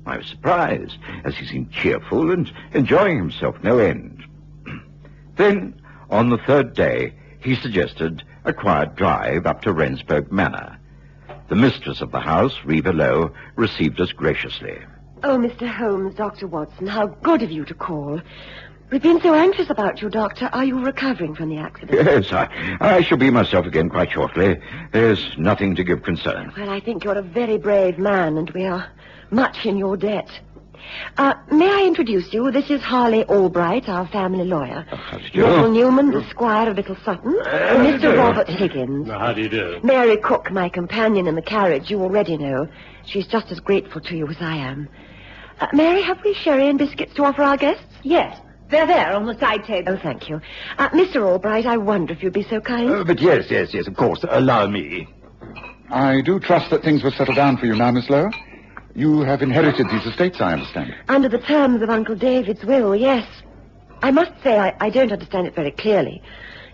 I 0.07 0.17
was 0.17 0.27
surprised, 0.27 0.99
as 1.25 1.37
he 1.37 1.47
seemed 1.47 1.71
cheerful 1.71 2.31
and 2.31 2.51
enjoying 2.73 3.19
himself 3.19 3.57
no 3.63 3.79
end. 3.79 4.23
then, 5.37 5.81
on 6.11 6.31
the 6.31 6.39
third 6.39 6.75
day, 6.75 7.15
he 7.41 7.55
suggested 7.55 8.23
a 8.45 8.53
quiet 8.53 8.97
drive 8.97 9.47
up 9.47 9.63
to 9.63 9.73
Rensberg 9.73 10.31
Manor. 10.31 10.79
The 11.49 11.57
mistress 11.57 12.01
of 12.01 12.11
the 12.11 12.21
house, 12.21 12.57
Reva 12.65 12.93
Lowe, 12.93 13.33
received 13.57 14.01
us 14.01 14.13
graciously. 14.13 14.79
Oh, 15.25 15.39
Mr. 15.39 15.69
Holmes, 15.69 16.15
Dr. 16.15 16.49
Watson, 16.49 16.87
how 16.87 17.07
good 17.07 17.43
of 17.43 17.51
you 17.51 17.65
to 17.67 17.75
call. 17.75 18.21
We've 18.93 19.03
been 19.03 19.23
so 19.23 19.33
anxious 19.33 19.71
about 19.71 20.03
you, 20.03 20.11
Doctor. 20.11 20.51
Are 20.53 20.67
you 20.67 20.85
recovering 20.85 21.35
from 21.35 21.49
the 21.49 21.57
accident? 21.57 21.93
Yes, 22.05 22.31
I, 22.31 22.77
I 22.79 23.01
shall 23.01 23.17
be 23.17 23.31
myself 23.31 23.65
again 23.65 23.89
quite 23.89 24.11
shortly. 24.11 24.61
There's 24.93 25.35
nothing 25.39 25.75
to 25.77 25.83
give 25.83 26.03
concern. 26.03 26.53
Well, 26.55 26.69
I 26.69 26.79
think 26.79 27.03
you're 27.03 27.17
a 27.17 27.23
very 27.23 27.57
brave 27.57 27.97
man, 27.99 28.37
and 28.37 28.51
we 28.51 28.67
are 28.67 28.87
much 29.31 29.65
in 29.65 29.79
your 29.79 29.97
debt. 29.97 30.29
Uh, 31.17 31.33
may 31.51 31.71
I 31.71 31.87
introduce 31.87 32.35
you? 32.35 32.51
This 32.51 32.69
is 32.69 32.83
Harley 32.83 33.25
Albright, 33.25 33.89
our 33.89 34.07
family 34.09 34.45
lawyer. 34.45 34.85
how 34.91 35.17
do 35.17 35.25
you 35.25 35.31
do? 35.31 35.47
Little 35.47 35.73
Newman, 35.73 36.11
the 36.11 36.29
Squire 36.29 36.69
of 36.69 36.77
Little 36.77 36.97
Sutton. 37.03 37.35
and 37.47 37.87
Mr. 37.87 38.15
Robert 38.15 38.47
Higgins. 38.51 39.09
How 39.09 39.33
do 39.33 39.41
you 39.41 39.49
do? 39.49 39.81
Mary 39.83 40.19
Cook, 40.19 40.51
my 40.51 40.69
companion 40.69 41.27
in 41.27 41.35
the 41.35 41.41
carriage, 41.41 41.91
you 41.91 42.03
already 42.03 42.37
know. 42.37 42.69
She's 43.07 43.27
just 43.27 43.51
as 43.53 43.59
grateful 43.59 44.03
to 44.03 44.15
you 44.15 44.29
as 44.29 44.37
I 44.41 44.57
am. 44.57 44.87
Uh, 45.61 45.69
Mary, 45.73 46.03
have 46.03 46.23
we 46.23 46.35
sherry 46.35 46.69
and 46.69 46.79
biscuits 46.79 47.15
to 47.15 47.25
offer 47.25 47.43
our 47.43 47.57
guests? 47.57 47.87
Yes, 48.03 48.39
they're 48.73 48.87
there 48.87 49.13
on 49.13 49.27
the 49.27 49.39
side 49.39 49.65
table. 49.65 49.93
Oh, 49.93 50.01
thank 50.03 50.29
you. 50.29 50.41
Uh, 50.79 50.89
Mr. 50.91 51.25
Albright, 51.25 51.67
I 51.67 51.77
wonder 51.77 52.13
if 52.13 52.23
you'd 52.23 52.33
be 52.33 52.43
so 52.43 52.61
kind. 52.61 52.91
Uh, 52.91 53.05
but 53.05 53.21
yes, 53.21 53.45
yes, 53.49 53.73
yes, 53.73 53.87
of 53.87 53.95
course. 53.95 54.25
Allow 54.29 54.67
me. 54.67 55.07
I 55.91 56.23
do 56.23 56.41
trust 56.41 56.71
that 56.71 56.83
things 56.83 57.05
will 57.05 57.13
settle 57.13 57.35
down 57.35 57.59
for 57.59 57.67
you 57.67 57.77
now, 57.77 57.91
Miss 57.93 58.09
Lowe. 58.09 58.31
You 58.95 59.21
have 59.21 59.43
inherited 59.43 59.89
these 59.89 60.05
estates, 60.05 60.41
I 60.41 60.55
understand. 60.55 60.95
Under 61.09 61.29
the 61.29 61.39
terms 61.39 61.83
of 61.83 61.91
Uncle 61.91 62.15
David's 62.15 62.65
will, 62.65 62.97
yes. 62.97 63.27
I 64.03 64.11
must 64.11 64.33
say 64.43 64.59
I, 64.59 64.75
I 64.81 64.91
don't 64.91 65.13
understand 65.13 65.47
it 65.47 65.55
very 65.55 65.71
clearly. 65.71 66.23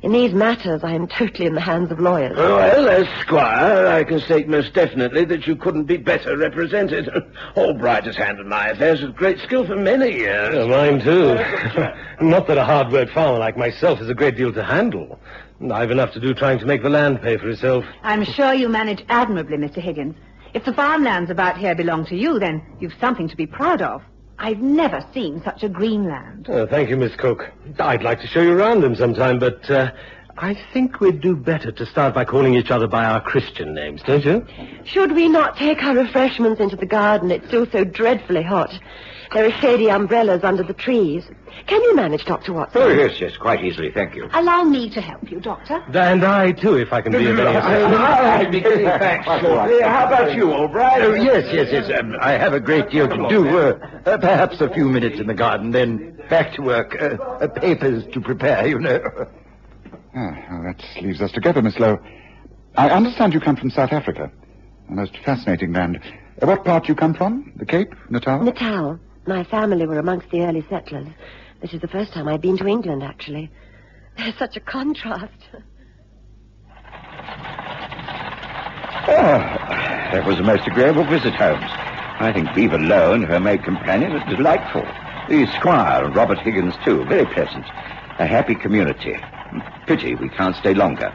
In 0.00 0.12
these 0.12 0.32
matters, 0.32 0.84
I 0.84 0.92
am 0.92 1.08
totally 1.08 1.46
in 1.46 1.54
the 1.54 1.60
hands 1.60 1.90
of 1.90 1.98
lawyers. 1.98 2.36
Well, 2.36 2.88
as 2.88 3.06
Squire, 3.20 3.86
I 3.88 4.04
can 4.04 4.20
state 4.20 4.46
most 4.46 4.72
definitely 4.72 5.24
that 5.24 5.46
you 5.46 5.56
couldn't 5.56 5.84
be 5.84 5.96
better 5.96 6.36
represented. 6.36 7.08
Albright 7.56 8.04
has 8.04 8.16
handled 8.16 8.46
my 8.46 8.68
affairs 8.68 9.02
with 9.02 9.16
great 9.16 9.40
skill 9.40 9.66
for 9.66 9.74
many 9.74 10.12
years. 10.12 10.68
mine 10.68 11.00
too. 11.00 11.34
Not 12.24 12.46
that 12.46 12.58
a 12.58 12.64
hard-worked 12.64 13.12
farmer 13.12 13.40
like 13.40 13.56
myself 13.56 13.98
has 13.98 14.08
a 14.08 14.14
great 14.14 14.36
deal 14.36 14.52
to 14.52 14.62
handle. 14.62 15.18
I've 15.72 15.90
enough 15.90 16.12
to 16.12 16.20
do 16.20 16.32
trying 16.32 16.60
to 16.60 16.66
make 16.66 16.84
the 16.84 16.90
land 16.90 17.20
pay 17.20 17.36
for 17.36 17.48
itself. 17.48 17.84
I'm 18.04 18.24
sure 18.24 18.54
you 18.54 18.68
manage 18.68 19.04
admirably, 19.08 19.56
Mr. 19.56 19.78
Higgins. 19.78 20.14
If 20.54 20.64
the 20.64 20.72
farmlands 20.72 21.30
about 21.30 21.58
here 21.58 21.74
belong 21.74 22.06
to 22.06 22.16
you, 22.16 22.38
then 22.38 22.62
you've 22.78 22.94
something 23.00 23.28
to 23.28 23.36
be 23.36 23.46
proud 23.46 23.82
of. 23.82 24.02
I've 24.38 24.61
never 24.61 25.04
seen 25.12 25.42
such 25.42 25.64
a 25.64 25.68
green 25.68 26.09
land. 26.09 26.49
Uh, 26.49 26.66
thank 26.66 26.90
you, 26.90 26.97
Miss 26.97 27.14
Cook. 27.16 27.50
I'd 27.80 28.02
like 28.02 28.21
to 28.21 28.26
show 28.28 28.40
you 28.40 28.52
around 28.52 28.83
them 28.83 28.95
sometime, 28.95 29.38
but 29.38 29.68
uh, 29.71 29.90
I 30.40 30.57
think 30.73 31.00
we'd 31.00 31.21
do 31.21 31.35
better 31.35 31.73
to 31.73 31.85
start 31.87 32.14
by 32.14 32.25
calling 32.25 32.54
each 32.54 32.71
other 32.71 32.87
by 32.87 33.04
our 33.04 33.21
Christian 33.21 33.75
names, 33.75 34.02
don't 34.07 34.25
you? 34.25 34.47
Should 34.85 35.12
we 35.12 35.28
not 35.28 35.57
take 35.57 35.83
our 35.83 35.97
refreshments 35.97 36.61
into 36.61 36.76
the 36.76 36.87
garden? 36.87 37.33
It's 37.33 37.47
still 37.49 37.66
so 37.73 37.83
dreadfully 37.83 38.45
hot. 38.45 38.71
There 39.35 39.45
are 39.47 39.50
shady 39.61 39.90
umbrellas 39.90 40.45
under 40.45 40.62
the 40.62 40.75
trees. 40.75 41.25
Can 41.66 41.83
you 41.83 41.97
manage, 41.97 42.25
Dr. 42.25 42.52
Watson? 42.52 42.80
Oh, 42.83 42.88
yes, 42.88 43.21
yes, 43.21 43.37
quite 43.37 43.64
easily, 43.64 43.90
thank 43.90 44.14
you. 44.14 44.28
Allow 44.33 44.62
me 44.62 44.88
to 44.90 45.00
help 45.00 45.28
you, 45.30 45.40
Doctor. 45.40 45.83
And 45.92 46.25
I, 46.25 46.52
too, 46.52 46.76
if 46.76 46.92
I 46.92 47.02
can 47.02 47.11
be 47.12 47.26
of 47.26 47.38
any 47.38 47.57
assistance. 47.57 47.95
I'll 47.99 48.50
be 48.50 48.61
getting 48.61 48.85
back 48.85 49.25
shortly. 49.25 49.83
How 49.83 50.07
about 50.07 50.35
you, 50.37 50.52
Albright? 50.52 51.02
Oh, 51.02 51.14
yes, 51.14 51.52
yes, 51.52 51.68
yes. 51.73 51.99
Um, 51.99 52.16
I 52.21 52.33
have 52.33 52.52
a 52.52 52.61
great 52.61 52.90
deal 52.90 53.09
to 53.09 53.28
do. 53.28 53.59
Uh, 53.59 54.00
uh, 54.07 54.18
perhaps 54.18 54.61
a 54.61 54.73
few 54.73 54.88
minutes 54.88 55.18
in 55.18 55.26
the 55.26 55.35
garden, 55.35 55.73
then 55.73 56.16
back 56.30 56.54
to 56.54 56.62
work. 56.62 56.97
Uh, 57.00 57.16
uh, 57.23 57.49
papers 57.49 58.04
to 58.12 58.21
prepare, 58.21 58.66
you 58.68 58.78
know. 58.78 59.00
Ah, 60.14 60.36
well, 60.50 60.62
that 60.62 60.82
leaves 61.02 61.20
us 61.20 61.30
together, 61.32 61.62
Miss 61.62 61.78
Lowe. 61.78 61.98
I 62.76 62.88
understand 62.90 63.34
you 63.34 63.40
come 63.40 63.56
from 63.56 63.70
South 63.70 63.92
Africa. 63.92 64.30
A 64.88 64.92
most 64.92 65.16
fascinating 65.24 65.72
land. 65.72 66.00
Uh, 66.40 66.46
what 66.46 66.64
part 66.64 66.84
do 66.84 66.88
you 66.88 66.94
come 66.94 67.14
from? 67.14 67.52
The 67.56 67.66
Cape? 67.66 67.92
Natal? 68.10 68.42
Natal. 68.42 68.98
My 69.26 69.44
family 69.44 69.86
were 69.86 69.98
amongst 69.98 70.30
the 70.30 70.40
early 70.42 70.64
settlers. 70.70 71.08
This 71.60 71.74
is 71.74 71.80
the 71.80 71.88
first 71.88 72.12
time 72.12 72.28
I've 72.28 72.40
been 72.40 72.56
to 72.58 72.66
England, 72.66 73.02
actually. 73.02 73.50
There's 74.16 74.34
such 74.38 74.56
a 74.56 74.60
contrast. 74.60 75.32
Oh, 79.10 79.38
that 80.12 80.24
was 80.26 80.38
a 80.38 80.42
most 80.42 80.66
agreeable 80.66 81.04
visit, 81.04 81.34
Holmes. 81.34 81.64
I 82.20 82.32
think 82.32 82.54
Reva 82.54 82.78
Lowe 82.78 83.12
and 83.12 83.24
her 83.24 83.40
maid 83.40 83.64
companion 83.64 84.12
are 84.12 84.36
delightful. 84.36 84.82
The 85.28 85.46
squire 85.58 86.04
and 86.04 86.16
Robert 86.16 86.38
Higgins, 86.38 86.74
too, 86.84 87.04
very 87.04 87.26
pleasant. 87.26 87.64
A 88.18 88.26
happy 88.26 88.54
community. 88.54 89.14
Pity 89.86 90.14
we 90.14 90.28
can't 90.28 90.56
stay 90.56 90.74
longer. 90.74 91.12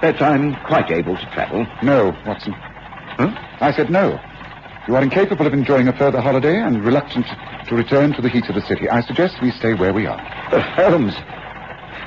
But 0.00 0.20
I'm 0.20 0.54
quite 0.66 0.90
able 0.90 1.16
to 1.16 1.30
travel. 1.32 1.66
No, 1.82 2.16
Watson. 2.26 2.52
Huh? 2.52 3.32
I 3.60 3.72
said 3.72 3.90
no. 3.90 4.20
You 4.88 4.94
are 4.94 5.02
incapable 5.02 5.46
of 5.46 5.52
enjoying 5.52 5.88
a 5.88 5.96
further 5.96 6.20
holiday 6.20 6.60
and 6.60 6.84
reluctant 6.84 7.26
to 7.66 7.74
return 7.74 8.12
to 8.12 8.22
the 8.22 8.28
heat 8.28 8.48
of 8.48 8.54
the 8.54 8.62
city. 8.62 8.88
I 8.88 9.00
suggest 9.00 9.42
we 9.42 9.50
stay 9.50 9.74
where 9.74 9.92
we 9.92 10.06
are. 10.06 10.20
Uh, 10.52 10.60
Holmes. 10.76 11.14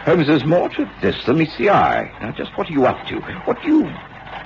Holmes, 0.06 0.28
there's 0.28 0.46
more 0.46 0.70
to 0.70 0.90
this 1.02 1.16
than 1.26 1.40
meets 1.40 1.58
the 1.58 1.70
eye. 1.72 2.10
Now, 2.22 2.32
just 2.32 2.58
what 2.58 2.70
are 2.70 2.74
you 2.74 2.86
up 2.86 3.06
to? 3.08 3.20
What 3.46 3.62
do 3.62 3.68
you... 3.68 3.84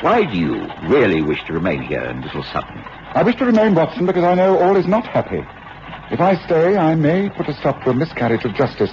Why 0.02 0.26
do 0.26 0.38
you 0.38 0.68
really 0.90 1.22
wish 1.22 1.44
to 1.46 1.54
remain 1.54 1.84
here 1.84 2.02
in 2.02 2.22
Little 2.22 2.44
Sutton? 2.44 2.84
I 3.14 3.24
wish 3.24 3.36
to 3.36 3.46
remain, 3.46 3.76
Watson, 3.76 4.06
because 4.06 4.24
I 4.24 4.34
know 4.34 4.58
all 4.58 4.76
is 4.76 4.88
not 4.88 5.06
happy. 5.06 5.42
If 6.12 6.20
I 6.20 6.36
stay, 6.46 6.76
I 6.76 6.96
may 6.96 7.30
put 7.30 7.48
a 7.48 7.54
stop 7.54 7.84
to 7.84 7.92
a 7.92 7.94
miscarriage 7.94 8.44
of 8.46 8.56
justice. 8.56 8.92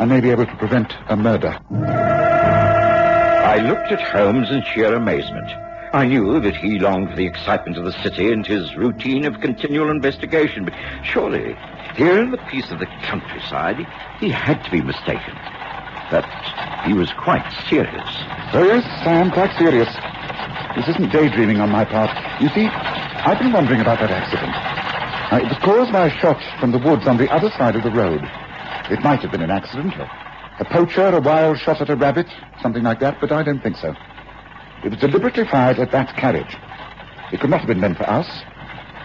I 0.00 0.06
may 0.06 0.20
be 0.20 0.30
able 0.30 0.46
to 0.46 0.56
prevent 0.56 0.94
a 1.08 1.16
murder. 1.16 1.60
I 1.70 3.58
looked 3.58 3.92
at 3.92 4.00
Holmes 4.00 4.50
in 4.50 4.62
sheer 4.62 4.94
amazement. 4.94 5.46
I 5.92 6.06
knew 6.06 6.40
that 6.40 6.56
he 6.56 6.78
longed 6.78 7.10
for 7.10 7.16
the 7.16 7.26
excitement 7.26 7.76
of 7.76 7.84
the 7.84 7.92
city 8.02 8.32
and 8.32 8.46
his 8.46 8.74
routine 8.76 9.26
of 9.26 9.42
continual 9.42 9.90
investigation, 9.90 10.64
but 10.64 10.72
surely, 11.04 11.54
here 11.96 12.18
in 12.18 12.30
the 12.30 12.38
peace 12.50 12.70
of 12.70 12.78
the 12.78 12.86
countryside, 13.02 13.76
he, 14.20 14.30
had 14.30 14.64
to 14.64 14.70
be 14.70 14.80
mistaken. 14.80 15.36
But 16.10 16.24
he 16.86 16.94
was 16.94 17.12
quite 17.12 17.44
serious. 17.68 18.08
Oh, 18.54 18.64
yes, 18.64 18.86
I 19.04 19.12
am 19.12 19.30
quite 19.30 19.54
serious. 19.58 19.94
This 20.76 20.88
isn't 20.96 21.12
daydreaming 21.12 21.60
on 21.60 21.68
my 21.68 21.84
part. 21.84 22.08
You 22.40 22.48
see, 22.48 22.64
I've 22.64 23.38
been 23.38 23.52
wondering 23.52 23.82
about 23.82 24.00
that 24.00 24.10
accident. 24.10 24.54
Uh, 25.30 25.44
it 25.44 25.48
was 25.50 25.58
caused 25.58 25.92
by 25.92 26.06
a 26.06 26.18
shot 26.20 26.42
from 26.58 26.72
the 26.72 26.78
woods 26.78 27.06
on 27.06 27.18
the 27.18 27.30
other 27.30 27.50
side 27.50 27.76
of 27.76 27.82
the 27.82 27.90
road. 27.90 28.26
It 28.90 29.02
might 29.04 29.20
have 29.20 29.30
been 29.30 29.42
an 29.42 29.50
accident. 29.50 29.94
A, 30.58 30.64
poacher, 30.64 31.06
a 31.06 31.20
wild 31.20 31.58
shot 31.58 31.80
at 31.80 31.90
a 31.90 31.96
rabbit, 31.96 32.26
something 32.60 32.82
like 32.82 33.00
that, 33.00 33.20
but 33.20 33.30
I 33.30 33.42
don't 33.42 33.62
think 33.62 33.76
so. 33.76 33.94
It 34.84 34.90
was 34.90 34.98
deliberately 34.98 35.44
fired 35.44 35.78
at 35.78 35.92
that 35.92 36.16
carriage. 36.16 36.56
It 37.32 37.40
could 37.40 37.50
not 37.50 37.60
have 37.60 37.68
been 37.68 37.80
meant 37.80 37.98
for 37.98 38.10
us. 38.10 38.26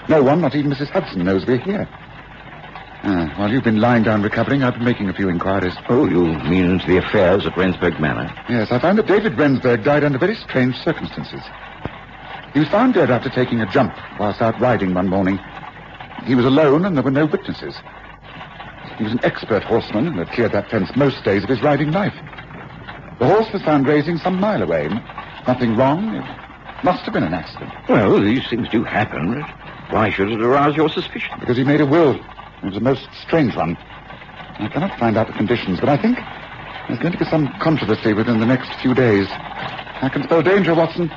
No 0.09 0.23
one, 0.23 0.41
not 0.41 0.55
even 0.55 0.71
Mrs. 0.71 0.89
Hudson, 0.89 1.23
knows 1.23 1.45
we're 1.45 1.57
here. 1.57 1.87
Ah, 3.07 3.31
while 3.37 3.51
you've 3.51 3.63
been 3.63 3.79
lying 3.79 4.01
down 4.01 4.23
recovering, 4.23 4.63
I've 4.63 4.73
been 4.73 4.83
making 4.83 5.09
a 5.09 5.13
few 5.13 5.29
inquiries. 5.29 5.75
Oh, 5.89 6.07
you 6.07 6.25
mean 6.49 6.81
the 6.87 6.97
affairs 6.97 7.45
at 7.45 7.53
Rensberg 7.53 7.99
Manor? 7.99 8.33
Yes, 8.49 8.71
I 8.71 8.79
found 8.79 8.97
that 8.97 9.05
David 9.05 9.33
Rensberg 9.33 9.83
died 9.83 10.03
under 10.03 10.17
very 10.17 10.35
strange 10.35 10.75
circumstances. 10.77 11.41
He 12.53 12.59
was 12.59 12.69
found 12.69 12.95
dead 12.95 13.11
after 13.11 13.29
taking 13.29 13.61
a 13.61 13.71
jump 13.71 13.93
whilst 14.19 14.41
out 14.41 14.59
riding 14.59 14.95
one 14.95 15.07
morning. 15.07 15.37
He 16.23 16.33
was 16.33 16.45
alone 16.45 16.85
and 16.85 16.95
there 16.95 17.03
were 17.03 17.11
no 17.11 17.27
witnesses. 17.27 17.75
He 18.97 19.03
was 19.03 19.13
an 19.13 19.23
expert 19.23 19.63
horseman 19.63 20.07
and 20.07 20.17
had 20.17 20.29
cleared 20.29 20.53
that 20.53 20.69
fence 20.69 20.89
most 20.95 21.23
days 21.23 21.43
of 21.43 21.49
his 21.49 21.61
riding 21.61 21.91
life. 21.91 22.13
The 23.19 23.25
horse 23.25 23.51
was 23.51 23.61
found 23.61 23.85
grazing 23.85 24.17
some 24.17 24.39
mile 24.39 24.61
away. 24.61 24.87
Nothing 25.47 25.75
wrong. 25.75 26.15
It 26.15 26.83
must 26.83 27.03
have 27.03 27.13
been 27.13 27.23
an 27.23 27.33
accident. 27.33 27.71
Well, 27.89 28.19
these 28.21 28.47
things 28.49 28.69
do 28.69 28.83
happen. 28.83 29.41
Why 29.89 30.09
should 30.09 30.31
it 30.31 30.41
arouse 30.41 30.75
your 30.75 30.89
suspicion? 30.89 31.39
Because 31.39 31.57
he 31.57 31.63
made 31.63 31.81
a 31.81 31.85
will. 31.85 32.15
It 32.15 32.65
was 32.65 32.77
a 32.77 32.79
most 32.79 33.07
strange 33.21 33.55
one. 33.55 33.77
I 33.77 34.69
cannot 34.71 34.97
find 34.97 35.17
out 35.17 35.27
the 35.27 35.33
conditions, 35.33 35.79
but 35.79 35.89
I 35.89 35.97
think 35.97 36.17
there's 36.87 36.99
going 36.99 37.13
to 37.13 37.19
be 37.19 37.25
some 37.25 37.53
controversy 37.59 38.13
within 38.13 38.39
the 38.39 38.45
next 38.45 38.73
few 38.81 38.93
days. 38.93 39.27
I 39.29 40.09
can 40.11 40.23
spell 40.23 40.41
danger, 40.41 40.73
Watson. 40.73 41.11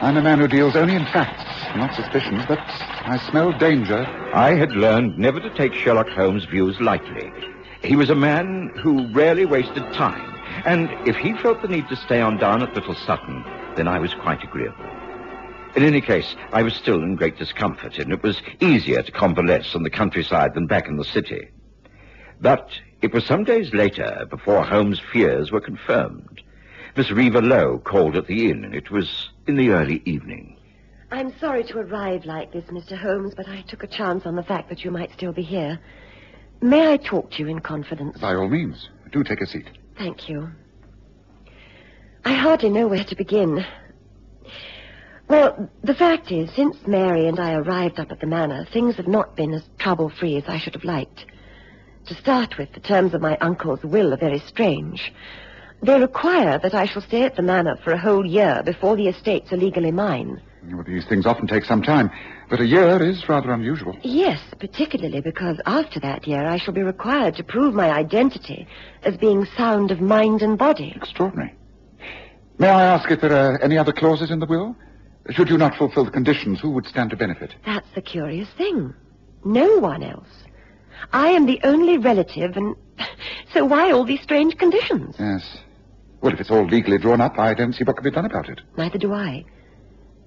I'm 0.00 0.16
a 0.16 0.22
man 0.22 0.38
who 0.38 0.46
deals 0.46 0.76
only 0.76 0.94
in 0.94 1.04
facts, 1.06 1.44
not 1.76 1.92
suspicions, 1.92 2.44
but 2.46 2.60
I 2.60 3.18
smell 3.30 3.50
danger. 3.50 4.06
I 4.32 4.54
had 4.54 4.70
learned 4.70 5.18
never 5.18 5.40
to 5.40 5.50
take 5.56 5.74
Sherlock 5.74 6.08
Holmes' 6.10 6.44
views 6.44 6.80
lightly. 6.80 7.32
He 7.82 7.96
was 7.96 8.08
a 8.08 8.14
man 8.14 8.70
who 8.80 9.12
rarely 9.12 9.44
wasted 9.44 9.82
time, 9.94 10.40
and 10.64 10.88
if 11.08 11.16
he 11.16 11.32
felt 11.34 11.62
the 11.62 11.68
need 11.68 11.88
to 11.88 11.96
stay 11.96 12.20
on 12.20 12.36
down 12.36 12.62
at 12.62 12.74
Little 12.74 12.94
Sutton, 12.94 13.44
then 13.74 13.88
I 13.88 13.98
was 13.98 14.14
quite 14.14 14.44
agreeable. 14.44 14.86
In 15.74 15.82
any 15.82 16.00
case, 16.00 16.36
I 16.52 16.62
was 16.62 16.74
still 16.74 17.02
in 17.02 17.16
great 17.16 17.36
discomfort, 17.36 17.98
and 17.98 18.12
it 18.12 18.22
was 18.22 18.40
easier 18.60 19.02
to 19.02 19.10
convalesce 19.10 19.74
on 19.74 19.82
the 19.82 19.90
countryside 19.90 20.54
than 20.54 20.68
back 20.68 20.86
in 20.86 20.96
the 20.96 21.04
city. 21.04 21.48
But 22.40 22.70
it 23.02 23.12
was 23.12 23.26
some 23.26 23.42
days 23.42 23.74
later 23.74 24.28
before 24.30 24.62
Holmes' 24.62 25.00
fears 25.00 25.50
were 25.50 25.60
confirmed. 25.60 26.42
Miss 26.98 27.12
Reva 27.12 27.40
Lowe 27.40 27.78
called 27.78 28.16
at 28.16 28.26
the 28.26 28.50
inn, 28.50 28.64
and 28.64 28.74
it 28.74 28.90
was 28.90 29.28
in 29.46 29.56
the 29.56 29.70
early 29.70 30.02
evening. 30.04 30.56
I'm 31.12 31.32
sorry 31.38 31.62
to 31.62 31.78
arrive 31.78 32.24
like 32.24 32.52
this, 32.52 32.64
Mr. 32.64 32.98
Holmes, 32.98 33.34
but 33.36 33.46
I 33.46 33.62
took 33.68 33.84
a 33.84 33.86
chance 33.86 34.26
on 34.26 34.34
the 34.34 34.42
fact 34.42 34.68
that 34.68 34.84
you 34.84 34.90
might 34.90 35.12
still 35.12 35.32
be 35.32 35.42
here. 35.42 35.78
May 36.60 36.92
I 36.92 36.96
talk 36.96 37.30
to 37.30 37.38
you 37.38 37.46
in 37.46 37.60
confidence? 37.60 38.18
By 38.18 38.34
all 38.34 38.48
means, 38.48 38.88
do 39.12 39.22
take 39.22 39.40
a 39.40 39.46
seat. 39.46 39.68
Thank 39.96 40.28
you. 40.28 40.50
I 42.24 42.32
hardly 42.32 42.68
know 42.68 42.88
where 42.88 43.04
to 43.04 43.14
begin. 43.14 43.64
Well, 45.28 45.70
the 45.84 45.94
fact 45.94 46.32
is, 46.32 46.50
since 46.50 46.84
Mary 46.84 47.28
and 47.28 47.38
I 47.38 47.54
arrived 47.54 48.00
up 48.00 48.10
at 48.10 48.18
the 48.18 48.26
manor, 48.26 48.66
things 48.72 48.96
have 48.96 49.06
not 49.06 49.36
been 49.36 49.54
as 49.54 49.62
trouble-free 49.78 50.38
as 50.38 50.48
I 50.48 50.58
should 50.58 50.74
have 50.74 50.82
liked. 50.82 51.26
To 52.06 52.14
start 52.16 52.58
with, 52.58 52.72
the 52.72 52.80
terms 52.80 53.14
of 53.14 53.20
my 53.20 53.36
uncle's 53.36 53.84
will 53.84 54.12
are 54.12 54.16
very 54.16 54.40
strange. 54.40 55.12
They 55.82 56.00
require 56.00 56.58
that 56.58 56.74
I 56.74 56.86
shall 56.86 57.02
stay 57.02 57.22
at 57.22 57.36
the 57.36 57.42
manor 57.42 57.76
for 57.84 57.92
a 57.92 57.98
whole 57.98 58.26
year 58.26 58.62
before 58.64 58.96
the 58.96 59.08
estates 59.08 59.52
are 59.52 59.56
legally 59.56 59.92
mine. 59.92 60.40
Well, 60.70 60.82
these 60.82 61.06
things 61.06 61.24
often 61.24 61.46
take 61.46 61.64
some 61.64 61.82
time, 61.82 62.10
but 62.50 62.60
a 62.60 62.66
year 62.66 63.02
is 63.02 63.28
rather 63.28 63.52
unusual. 63.52 63.96
Yes, 64.02 64.40
particularly 64.58 65.20
because 65.20 65.60
after 65.66 66.00
that 66.00 66.26
year 66.26 66.44
I 66.46 66.58
shall 66.58 66.74
be 66.74 66.82
required 66.82 67.36
to 67.36 67.44
prove 67.44 67.74
my 67.74 67.90
identity 67.90 68.66
as 69.02 69.16
being 69.16 69.46
sound 69.56 69.90
of 69.90 70.00
mind 70.00 70.42
and 70.42 70.58
body. 70.58 70.92
Extraordinary. 70.96 71.54
May 72.58 72.68
I 72.68 72.82
ask 72.82 73.08
if 73.10 73.20
there 73.20 73.32
are 73.32 73.62
any 73.62 73.78
other 73.78 73.92
clauses 73.92 74.30
in 74.32 74.40
the 74.40 74.46
will? 74.46 74.76
Should 75.30 75.48
you 75.48 75.58
not 75.58 75.76
fulfill 75.76 76.04
the 76.04 76.10
conditions, 76.10 76.60
who 76.60 76.70
would 76.70 76.86
stand 76.86 77.10
to 77.10 77.16
benefit? 77.16 77.54
That's 77.64 77.88
the 77.94 78.02
curious 78.02 78.48
thing. 78.56 78.94
No 79.44 79.78
one 79.78 80.02
else. 80.02 80.28
I 81.12 81.28
am 81.28 81.46
the 81.46 81.60
only 81.62 81.98
relative, 81.98 82.56
and 82.56 82.74
so 83.54 83.64
why 83.64 83.92
all 83.92 84.04
these 84.04 84.22
strange 84.22 84.56
conditions? 84.58 85.14
Yes. 85.18 85.58
Well, 86.20 86.32
if 86.32 86.40
it's 86.40 86.50
all 86.50 86.66
legally 86.66 86.98
drawn 86.98 87.20
up, 87.20 87.38
I 87.38 87.54
don't 87.54 87.72
see 87.72 87.84
what 87.84 87.96
can 87.96 88.04
be 88.04 88.10
done 88.10 88.24
about 88.24 88.48
it. 88.48 88.60
Neither 88.76 88.98
do 88.98 89.12
I. 89.12 89.44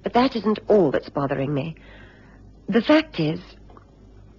But 0.03 0.13
that 0.13 0.35
isn't 0.35 0.59
all 0.67 0.91
that's 0.91 1.09
bothering 1.09 1.53
me. 1.53 1.75
The 2.69 2.81
fact 2.81 3.19
is, 3.19 3.39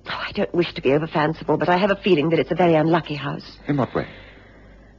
oh, 0.06 0.10
I 0.28 0.32
don't 0.32 0.54
wish 0.54 0.72
to 0.74 0.82
be 0.82 0.92
over 0.92 1.06
fanciful, 1.06 1.58
but 1.58 1.68
I 1.68 1.76
have 1.76 1.90
a 1.90 1.96
feeling 1.96 2.30
that 2.30 2.38
it's 2.38 2.50
a 2.50 2.56
very 2.56 2.74
unlucky 2.74 3.14
house. 3.14 3.58
In 3.68 3.76
what 3.76 3.94
way? 3.94 4.08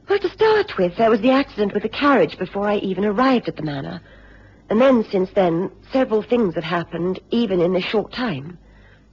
Well, 0.08 0.18
to 0.18 0.28
start 0.28 0.76
with, 0.78 0.96
there 0.96 1.10
was 1.10 1.20
the 1.20 1.30
accident 1.30 1.74
with 1.74 1.82
the 1.82 1.88
carriage 1.88 2.38
before 2.38 2.68
I 2.68 2.76
even 2.76 3.04
arrived 3.04 3.48
at 3.48 3.56
the 3.56 3.62
manor. 3.62 4.00
And 4.70 4.80
then, 4.80 5.04
since 5.10 5.30
then, 5.34 5.70
several 5.92 6.22
things 6.22 6.54
have 6.54 6.64
happened, 6.64 7.20
even 7.30 7.60
in 7.60 7.72
this 7.72 7.84
short 7.84 8.12
time. 8.12 8.58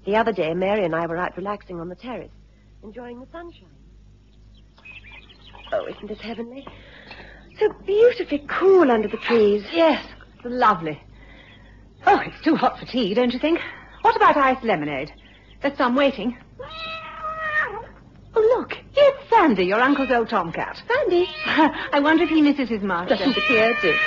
The 0.06 0.16
other 0.16 0.32
day, 0.32 0.54
Mary 0.54 0.84
and 0.86 0.96
I 0.96 1.06
were 1.08 1.18
out 1.18 1.36
relaxing 1.38 1.80
on 1.80 1.90
the 1.90 1.96
terrace, 1.96 2.32
enjoying 2.84 3.20
the 3.20 3.28
sunshine. 3.32 3.68
Oh, 5.74 5.88
isn't 5.88 6.08
this 6.08 6.20
heavenly? 6.20 6.68
So 7.60 7.74
beautifully 7.86 8.46
cool 8.48 8.92
under 8.92 9.08
the 9.08 9.18
trees. 9.18 9.64
Yes, 9.72 10.04
lovely. 10.44 11.02
Oh, 12.06 12.20
it's 12.26 12.44
too 12.44 12.56
hot 12.56 12.80
for 12.80 12.86
tea, 12.86 13.14
don't 13.14 13.32
you 13.34 13.40
think? 13.40 13.60
What 14.02 14.16
about 14.16 14.38
iced 14.38 14.64
lemonade? 14.64 15.14
There's 15.62 15.78
some 15.78 15.96
waiting. 15.96 16.38
Oh, 18.34 18.40
look. 18.58 18.74
It's 18.96 19.30
Sandy, 19.30 19.66
your 19.66 19.80
uncle's 19.80 20.10
old 20.12 20.30
tomcat. 20.30 20.82
Sandy. 20.88 21.28
I 21.46 22.00
wonder 22.00 22.24
if 22.24 22.30
he 22.30 22.42
misses 22.42 22.70
his 22.70 22.82
master. 22.82 23.16
Doesn't 23.16 23.38
appear 23.38 23.74
to. 23.74 23.98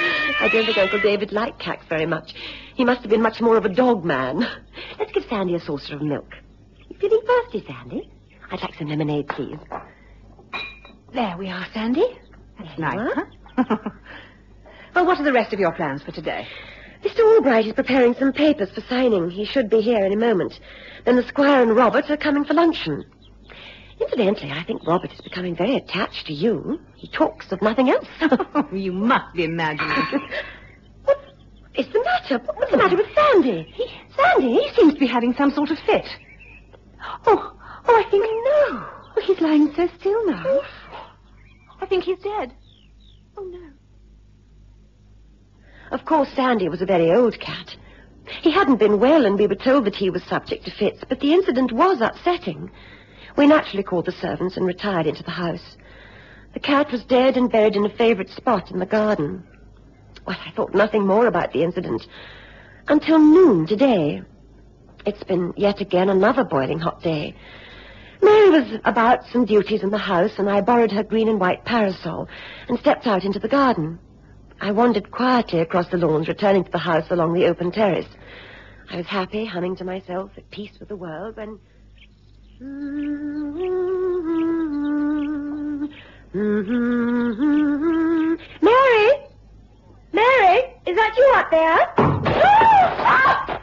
I 0.41 0.49
don't 0.51 0.65
think 0.65 0.79
Uncle 0.79 1.01
David 1.01 1.33
liked 1.33 1.61
cats 1.61 1.85
very 1.89 2.07
much. 2.07 2.35
He 2.75 2.85
must 2.85 3.03
have 3.03 3.11
been 3.11 3.23
much 3.23 3.41
more 3.41 3.57
of 3.57 3.65
a 3.65 3.69
dog 3.69 4.05
man. 4.05 4.41
Let's 4.99 5.13
give 5.13 5.25
Sandy 5.29 5.55
a 5.55 5.61
saucer 5.61 5.95
of 5.95 6.03
milk. 6.03 6.33
You 6.89 6.97
feeling 6.99 7.23
thirsty, 7.27 7.65
Sandy? 7.67 8.11
I'd 8.51 8.61
like 8.61 8.75
some 8.75 8.89
lemonade, 8.89 9.29
please. 9.29 9.59
There 11.13 11.37
we 11.39 11.49
are, 11.49 11.67
Sandy. 11.73 12.07
That's 12.59 12.79
nice, 12.79 13.27
huh? 13.57 13.77
well, 14.95 15.07
what 15.07 15.19
are 15.19 15.25
the 15.25 15.33
rest 15.33 15.53
of 15.53 15.61
your 15.61 15.73
plans 15.73 16.03
for 16.03 16.13
today? 16.13 16.47
Mr. 17.05 17.21
Albright 17.21 17.67
is 17.67 17.73
preparing 17.75 18.15
some 18.15 18.33
papers 18.33 18.71
for 18.71 18.81
signing. 18.89 19.31
He 19.31 19.45
should 19.45 19.69
be 19.69 19.81
here 19.81 20.05
in 20.05 20.13
a 20.13 20.17
moment. 20.17 20.59
Then 21.05 21.17
the 21.17 21.29
Squire 21.29 21.63
and 21.63 21.77
Robert 21.77 22.11
are 22.11 22.17
coming 22.17 22.45
for 22.45 22.55
luncheon. 22.55 23.05
Incidentally, 24.01 24.51
I 24.51 24.65
think 24.65 24.87
Robert 24.87 25.13
is 25.13 25.21
becoming 25.21 25.55
very 25.55 25.77
attached 25.77 26.27
to 26.27 26.33
you. 26.33 26.81
He 26.97 27.09
talks 27.09 27.53
of 27.53 27.61
nothing 27.63 27.91
else. 27.91 28.07
oh, 28.23 28.69
you 28.73 28.93
must 28.93 29.35
be 29.35 29.45
imagining. 29.45 29.91
what 31.05 31.19
is 31.75 31.87
the 31.93 32.03
matter? 32.03 32.43
What's 32.55 32.71
the 32.71 32.79
matter 32.79 32.97
with 32.97 33.07
Sandy? 33.15 33.71
He, 33.75 33.87
Sandy, 34.17 34.55
he 34.55 34.71
seems 34.75 34.95
to 34.95 35.01
be 35.01 35.07
having 35.07 35.35
some 35.35 35.51
sort 35.53 35.71
of 35.71 35.79
fit. 35.81 36.07
Oh, 37.27 37.55
oh, 37.87 38.05
I 38.05 38.11
think 38.11 38.25
no. 38.25 38.87
Oh, 39.17 39.21
he's 39.23 39.41
lying 39.41 39.73
so 39.77 39.89
still 39.99 40.27
now. 40.27 40.43
Oh. 40.47 40.65
I 41.85 41.87
think 41.87 42.05
he's 42.05 42.19
dead. 42.21 42.51
Oh 43.37 43.45
no. 43.45 43.71
Of 45.91 46.07
course, 46.07 46.31
Sandy 46.35 46.71
was 46.71 46.81
a 46.81 46.87
very 46.87 47.13
old 47.13 47.39
cat. 47.39 47.77
He 48.41 48.51
hadn't 48.51 48.79
been 48.79 48.99
well, 48.99 49.27
and 49.27 49.39
we 49.39 49.47
were 49.47 49.55
told 49.55 49.85
that 49.85 49.95
he 49.95 50.09
was 50.09 50.23
subject 50.23 50.65
to 50.65 50.71
fits, 50.71 51.05
but 51.07 51.21
the 51.21 51.35
incident 51.35 51.73
was 51.73 52.01
upsetting. 52.01 52.71
We 53.37 53.47
naturally 53.47 53.83
called 53.83 54.07
the 54.07 54.13
servants 54.13 54.57
and 54.57 54.65
retired 54.65 55.07
into 55.07 55.23
the 55.25 55.31
house. 55.31 55.77
The 56.55 56.61
cat 56.61 56.91
was 56.91 57.05
dead 57.05 57.37
and 57.37 57.53
buried 57.53 57.77
in 57.77 57.85
a 57.85 57.95
favorite 57.99 58.31
spot 58.31 58.71
in 58.71 58.79
the 58.79 58.87
garden. 58.87 59.45
Well, 60.27 60.39
I 60.43 60.53
thought 60.53 60.75
nothing 60.75 61.07
more 61.07 61.27
about 61.27 61.53
the 61.53 61.65
incident 61.65 62.07
until 62.89 63.19
noon 63.19 63.67
today. 63.67 64.23
It's 65.05 65.25
been 65.25 65.53
yet 65.59 65.83
again 65.83 66.09
another 66.09 66.45
boiling 66.45 66.79
hot 66.79 67.03
day. 67.03 67.35
Mary 68.25 68.51
was 68.51 68.81
about 68.85 69.27
some 69.33 69.45
duties 69.45 69.83
in 69.83 69.91
the 69.91 69.99
house, 69.99 70.33
and 70.39 70.49
I 70.49 70.63
borrowed 70.63 70.93
her 70.93 71.03
green 71.03 71.29
and 71.29 71.39
white 71.39 71.65
parasol 71.65 72.27
and 72.69 72.79
stepped 72.79 73.07
out 73.07 73.25
into 73.25 73.39
the 73.39 73.49
garden. 73.49 73.99
I 74.61 74.71
wandered 74.73 75.11
quietly 75.11 75.61
across 75.61 75.91
the 75.91 75.99
lawns, 75.99 76.27
returning 76.29 76.65
to 76.65 76.71
the 76.71 76.79
house 76.79 77.11
along 77.11 77.35
the 77.35 77.45
open 77.47 77.71
terrace. 77.71 78.09
I 78.91 78.97
was 78.97 79.07
happy, 79.07 79.45
humming 79.45 79.77
to 79.77 79.85
myself, 79.85 80.31
at 80.37 80.51
peace 80.51 80.73
with 80.81 80.89
the 80.89 80.97
world, 80.97 81.37
when... 81.37 81.59
Mm-hmm. 82.63 83.55
Mary! 88.63 89.11
Mary! 90.13 90.59
Is 90.87 90.97
that 90.97 91.15
you 91.17 91.33
up 91.37 91.51
there? 91.51 91.95
Ah! 93.07 93.61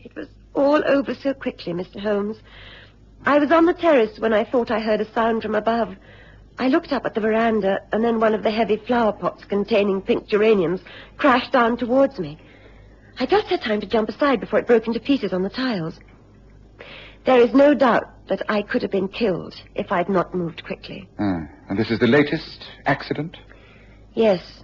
It 0.00 0.14
was 0.16 0.28
all 0.54 0.82
over 0.86 1.14
so 1.14 1.34
quickly, 1.34 1.72
Mr. 1.72 2.00
Holmes. 2.00 2.36
I 3.26 3.38
was 3.38 3.50
on 3.50 3.66
the 3.66 3.74
terrace 3.74 4.18
when 4.18 4.32
I 4.32 4.44
thought 4.44 4.70
I 4.70 4.80
heard 4.80 5.00
a 5.00 5.12
sound 5.12 5.42
from 5.42 5.54
above. 5.54 5.96
I 6.58 6.68
looked 6.68 6.92
up 6.92 7.04
at 7.04 7.14
the 7.14 7.20
veranda, 7.20 7.80
and 7.92 8.04
then 8.04 8.20
one 8.20 8.34
of 8.34 8.42
the 8.42 8.50
heavy 8.50 8.76
flower 8.76 9.12
pots 9.12 9.44
containing 9.44 10.02
pink 10.02 10.28
geraniums 10.28 10.80
crashed 11.16 11.52
down 11.52 11.76
towards 11.76 12.18
me. 12.18 12.38
I 13.18 13.26
just 13.26 13.46
had 13.46 13.62
time 13.62 13.80
to 13.80 13.86
jump 13.86 14.08
aside 14.08 14.40
before 14.40 14.58
it 14.58 14.66
broke 14.66 14.86
into 14.86 15.00
pieces 15.00 15.32
on 15.32 15.42
the 15.42 15.50
tiles. 15.50 15.98
There 17.26 17.40
is 17.40 17.54
no 17.54 17.74
doubt 17.74 18.28
that 18.28 18.42
I 18.48 18.62
could 18.62 18.82
have 18.82 18.90
been 18.90 19.08
killed 19.08 19.54
if 19.74 19.90
I'd 19.90 20.08
not 20.08 20.34
moved 20.34 20.64
quickly. 20.64 21.08
Ah, 21.18 21.46
and 21.68 21.78
this 21.78 21.90
is 21.90 21.98
the 21.98 22.06
latest 22.06 22.64
accident? 22.86 23.36
Yes, 24.14 24.62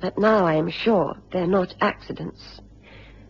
but 0.00 0.18
now 0.18 0.44
I 0.44 0.54
am 0.54 0.70
sure 0.70 1.16
they're 1.32 1.46
not 1.46 1.74
accidents. 1.80 2.60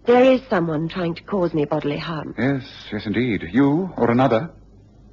There 0.05 0.25
is 0.25 0.41
someone 0.51 0.89
trying 0.89 1.15
to 1.15 1.23
cause 1.23 1.55
me 1.55 1.65
bodily 1.65 1.99
harm. 1.99 2.35
Yes, 2.37 2.65
yes, 2.93 3.07
indeed. 3.07 3.49
You 3.53 3.93
or 3.97 4.11
another? 4.11 4.51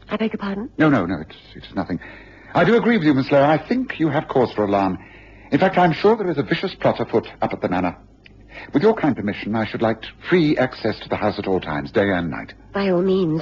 I 0.09 0.17
beg 0.17 0.33
your 0.33 0.39
pardon? 0.39 0.71
No, 0.77 0.89
no, 0.89 1.05
no, 1.05 1.21
it's, 1.21 1.35
it's 1.55 1.73
nothing. 1.75 1.99
I 2.55 2.63
do 2.63 2.75
agree 2.75 2.97
with 2.97 3.05
you, 3.05 3.13
Miss 3.13 3.31
Lowe. 3.31 3.43
I 3.43 3.57
think 3.57 3.99
you 3.99 4.09
have 4.09 4.27
cause 4.27 4.51
for 4.51 4.63
alarm. 4.63 4.97
In 5.51 5.59
fact, 5.59 5.77
I'm 5.77 5.93
sure 5.93 6.15
there 6.15 6.29
is 6.29 6.39
a 6.39 6.43
vicious 6.43 6.73
plot 6.73 6.99
afoot 6.99 7.27
up 7.41 7.53
at 7.53 7.61
the 7.61 7.69
manor. 7.69 7.95
With 8.73 8.81
your 8.81 8.95
kind 8.95 9.15
permission, 9.15 9.55
I 9.55 9.65
should 9.65 9.81
like 9.83 10.03
free 10.27 10.57
access 10.57 10.99
to 11.01 11.09
the 11.09 11.15
house 11.15 11.37
at 11.37 11.47
all 11.47 11.59
times, 11.59 11.91
day 11.91 12.09
and 12.11 12.31
night. 12.31 12.53
By 12.73 12.89
all 12.89 13.01
means. 13.01 13.41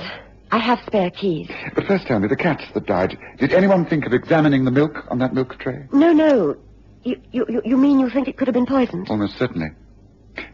I 0.51 0.59
have 0.59 0.79
spare 0.85 1.09
keys. 1.09 1.49
But 1.75 1.85
first 1.85 2.07
tell 2.07 2.19
me, 2.19 2.27
the 2.27 2.35
cat 2.35 2.61
that 2.73 2.85
died, 2.85 3.17
did 3.37 3.51
anyone 3.53 3.85
think 3.85 4.05
of 4.05 4.13
examining 4.13 4.63
the 4.65 4.71
milk 4.71 5.05
on 5.09 5.19
that 5.19 5.33
milk 5.33 5.57
tray? 5.59 5.87
No, 5.91 6.13
no. 6.13 6.55
You, 7.03 7.21
you, 7.31 7.61
you 7.65 7.77
mean 7.77 7.99
you 7.99 8.09
think 8.09 8.27
it 8.27 8.37
could 8.37 8.47
have 8.47 8.53
been 8.53 8.65
poisoned? 8.65 9.09
Almost 9.09 9.37
certainly. 9.37 9.69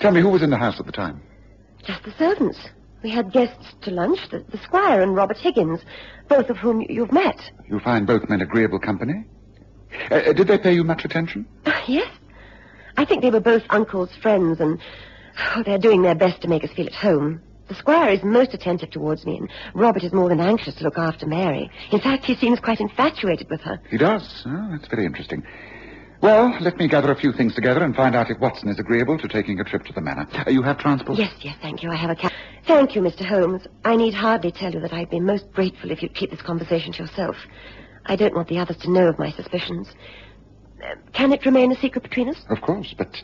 Tell 0.04 0.12
me, 0.12 0.20
who 0.20 0.28
was 0.28 0.44
in 0.44 0.50
the 0.50 0.58
house 0.58 0.82
at 0.82 0.86
the 0.86 0.92
time? 0.92 1.22
Just 1.86 2.04
the 2.04 2.12
servants. 2.20 2.60
We 3.04 3.10
had 3.10 3.32
guests 3.32 3.74
to 3.84 3.92
lunch, 3.92 4.20
the, 4.32 4.44
the 4.52 4.58
squire 4.58 5.02
and 5.02 5.16
Robert 5.16 5.38
Higgins, 5.38 5.80
both 6.28 6.50
of 6.50 6.58
whom 6.58 6.86
you've 6.90 7.14
met. 7.14 7.38
You 7.70 7.80
find 7.80 8.06
both 8.06 8.28
men 8.28 8.42
agreeable 8.42 8.80
company? 8.80 9.24
Uh, 10.12 10.16
uh, 10.16 10.34
did 10.34 10.48
they 10.50 10.58
pay 10.58 10.74
you 10.74 10.84
much 10.84 11.06
attention? 11.06 11.48
yes. 11.88 12.10
I 12.98 13.06
think 13.06 13.22
they 13.22 13.30
were 13.30 13.40
both 13.40 13.64
Uncle's 13.70 14.14
friends, 14.22 14.60
and 14.60 14.78
oh, 15.56 15.64
they're 15.66 15.78
doing 15.78 16.02
their 16.02 16.16
best 16.16 16.42
to 16.42 16.50
make 16.50 16.66
us 16.66 16.72
feel 16.76 16.88
at 16.88 16.94
home. 16.94 17.42
The 17.70 17.76
squire 17.76 18.12
is 18.12 18.24
most 18.24 18.54
attentive 18.54 18.92
towards 18.92 19.26
me, 19.26 19.38
and 19.38 19.50
Robert 19.74 20.04
is 20.04 20.12
more 20.12 20.28
than 20.28 20.42
anxious 20.42 20.76
to 20.76 20.84
look 20.84 20.98
after 20.98 21.26
Mary. 21.26 21.72
In 21.94 22.02
fact, 22.02 22.26
he 22.26 22.36
seems 22.36 22.60
quite 22.60 22.82
infatuated 22.82 23.50
with 23.50 23.62
her. 23.62 23.80
He 23.90 23.98
does? 23.98 24.44
Oh, 24.46 24.68
that's 24.70 24.90
very 24.90 25.06
interesting. 25.06 25.44
Well, 26.24 26.58
let 26.62 26.78
me 26.78 26.88
gather 26.88 27.12
a 27.12 27.20
few 27.20 27.34
things 27.34 27.54
together 27.54 27.84
and 27.84 27.94
find 27.94 28.16
out 28.16 28.32
if 28.32 28.40
Watson 28.40 28.70
is 28.70 28.80
agreeable 28.80 29.18
to 29.18 29.28
taking 29.28 29.60
a 29.60 29.64
trip 29.66 29.84
to 29.84 29.92
the 29.92 30.00
manor. 30.00 30.26
Uh, 30.34 30.50
you 30.50 30.62
have 30.62 30.78
transport? 30.78 31.20
Yes, 31.20 31.34
yes, 31.42 31.58
thank 31.62 31.84
you. 31.84 31.92
I 31.92 31.98
have 31.98 32.12
a 32.12 32.16
cab. 32.16 32.32
Thank 32.66 32.96
you, 32.96 33.02
Mr. 33.02 33.26
Holmes. 33.26 33.68
I 33.84 33.98
need 33.98 34.14
hardly 34.14 34.50
tell 34.50 34.72
you 34.72 34.80
that 34.80 34.94
I'd 34.94 35.10
be 35.10 35.20
most 35.20 35.52
grateful 35.52 35.92
if 35.92 36.02
you'd 36.02 36.16
keep 36.16 36.32
this 36.32 36.42
conversation 36.42 36.94
to 36.94 37.00
yourself. 37.00 37.36
I 38.06 38.16
don't 38.16 38.34
want 38.34 38.48
the 38.48 38.58
others 38.58 38.78
to 38.84 38.90
know 38.90 39.10
of 39.10 39.20
my 39.20 39.32
suspicions. 39.32 39.90
Uh, 40.82 40.96
can 41.12 41.34
it 41.34 41.46
remain 41.46 41.74
a 41.74 41.76
secret 41.76 42.04
between 42.04 42.30
us? 42.30 42.38
Of 42.50 42.62
course, 42.62 42.96
but 42.98 43.22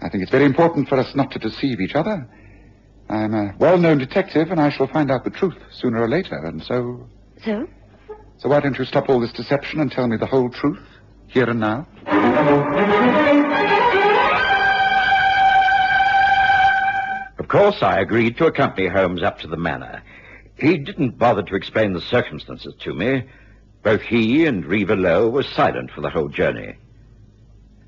I 0.00 0.08
think 0.08 0.22
it's 0.22 0.32
very 0.32 0.46
important 0.46 0.88
for 0.88 0.98
us 0.98 1.14
not 1.14 1.32
to 1.32 1.38
deceive 1.38 1.82
each 1.82 1.94
other. 1.94 2.26
I'm 3.10 3.34
a 3.34 3.54
well-known 3.58 3.98
detective, 3.98 4.50
and 4.50 4.58
I 4.58 4.70
shall 4.70 4.86
find 4.86 5.10
out 5.10 5.24
the 5.24 5.30
truth 5.30 5.58
sooner 5.70 6.00
or 6.00 6.08
later, 6.08 6.36
and 6.46 6.62
so... 6.62 7.10
So? 7.44 7.68
So 8.38 8.48
why 8.48 8.60
don't 8.60 8.78
you 8.78 8.86
stop 8.86 9.10
all 9.10 9.20
this 9.20 9.34
deception 9.34 9.80
and 9.80 9.92
tell 9.92 10.08
me 10.08 10.16
the 10.16 10.24
whole 10.24 10.48
truth, 10.48 10.80
here 11.32 11.48
and 11.48 11.60
now? 11.60 11.86
Of 17.38 17.48
course, 17.48 17.82
I 17.82 18.00
agreed 18.00 18.36
to 18.36 18.46
accompany 18.46 18.88
Holmes 18.88 19.22
up 19.22 19.38
to 19.40 19.48
the 19.48 19.56
manor. 19.56 20.02
He 20.58 20.76
didn't 20.76 21.18
bother 21.18 21.42
to 21.42 21.54
explain 21.54 21.94
the 21.94 22.00
circumstances 22.00 22.74
to 22.80 22.94
me. 22.94 23.24
Both 23.82 24.02
he 24.02 24.46
and 24.46 24.64
Reva 24.64 24.94
Lowe 24.94 25.28
were 25.28 25.42
silent 25.42 25.90
for 25.90 26.02
the 26.02 26.10
whole 26.10 26.28
journey. 26.28 26.76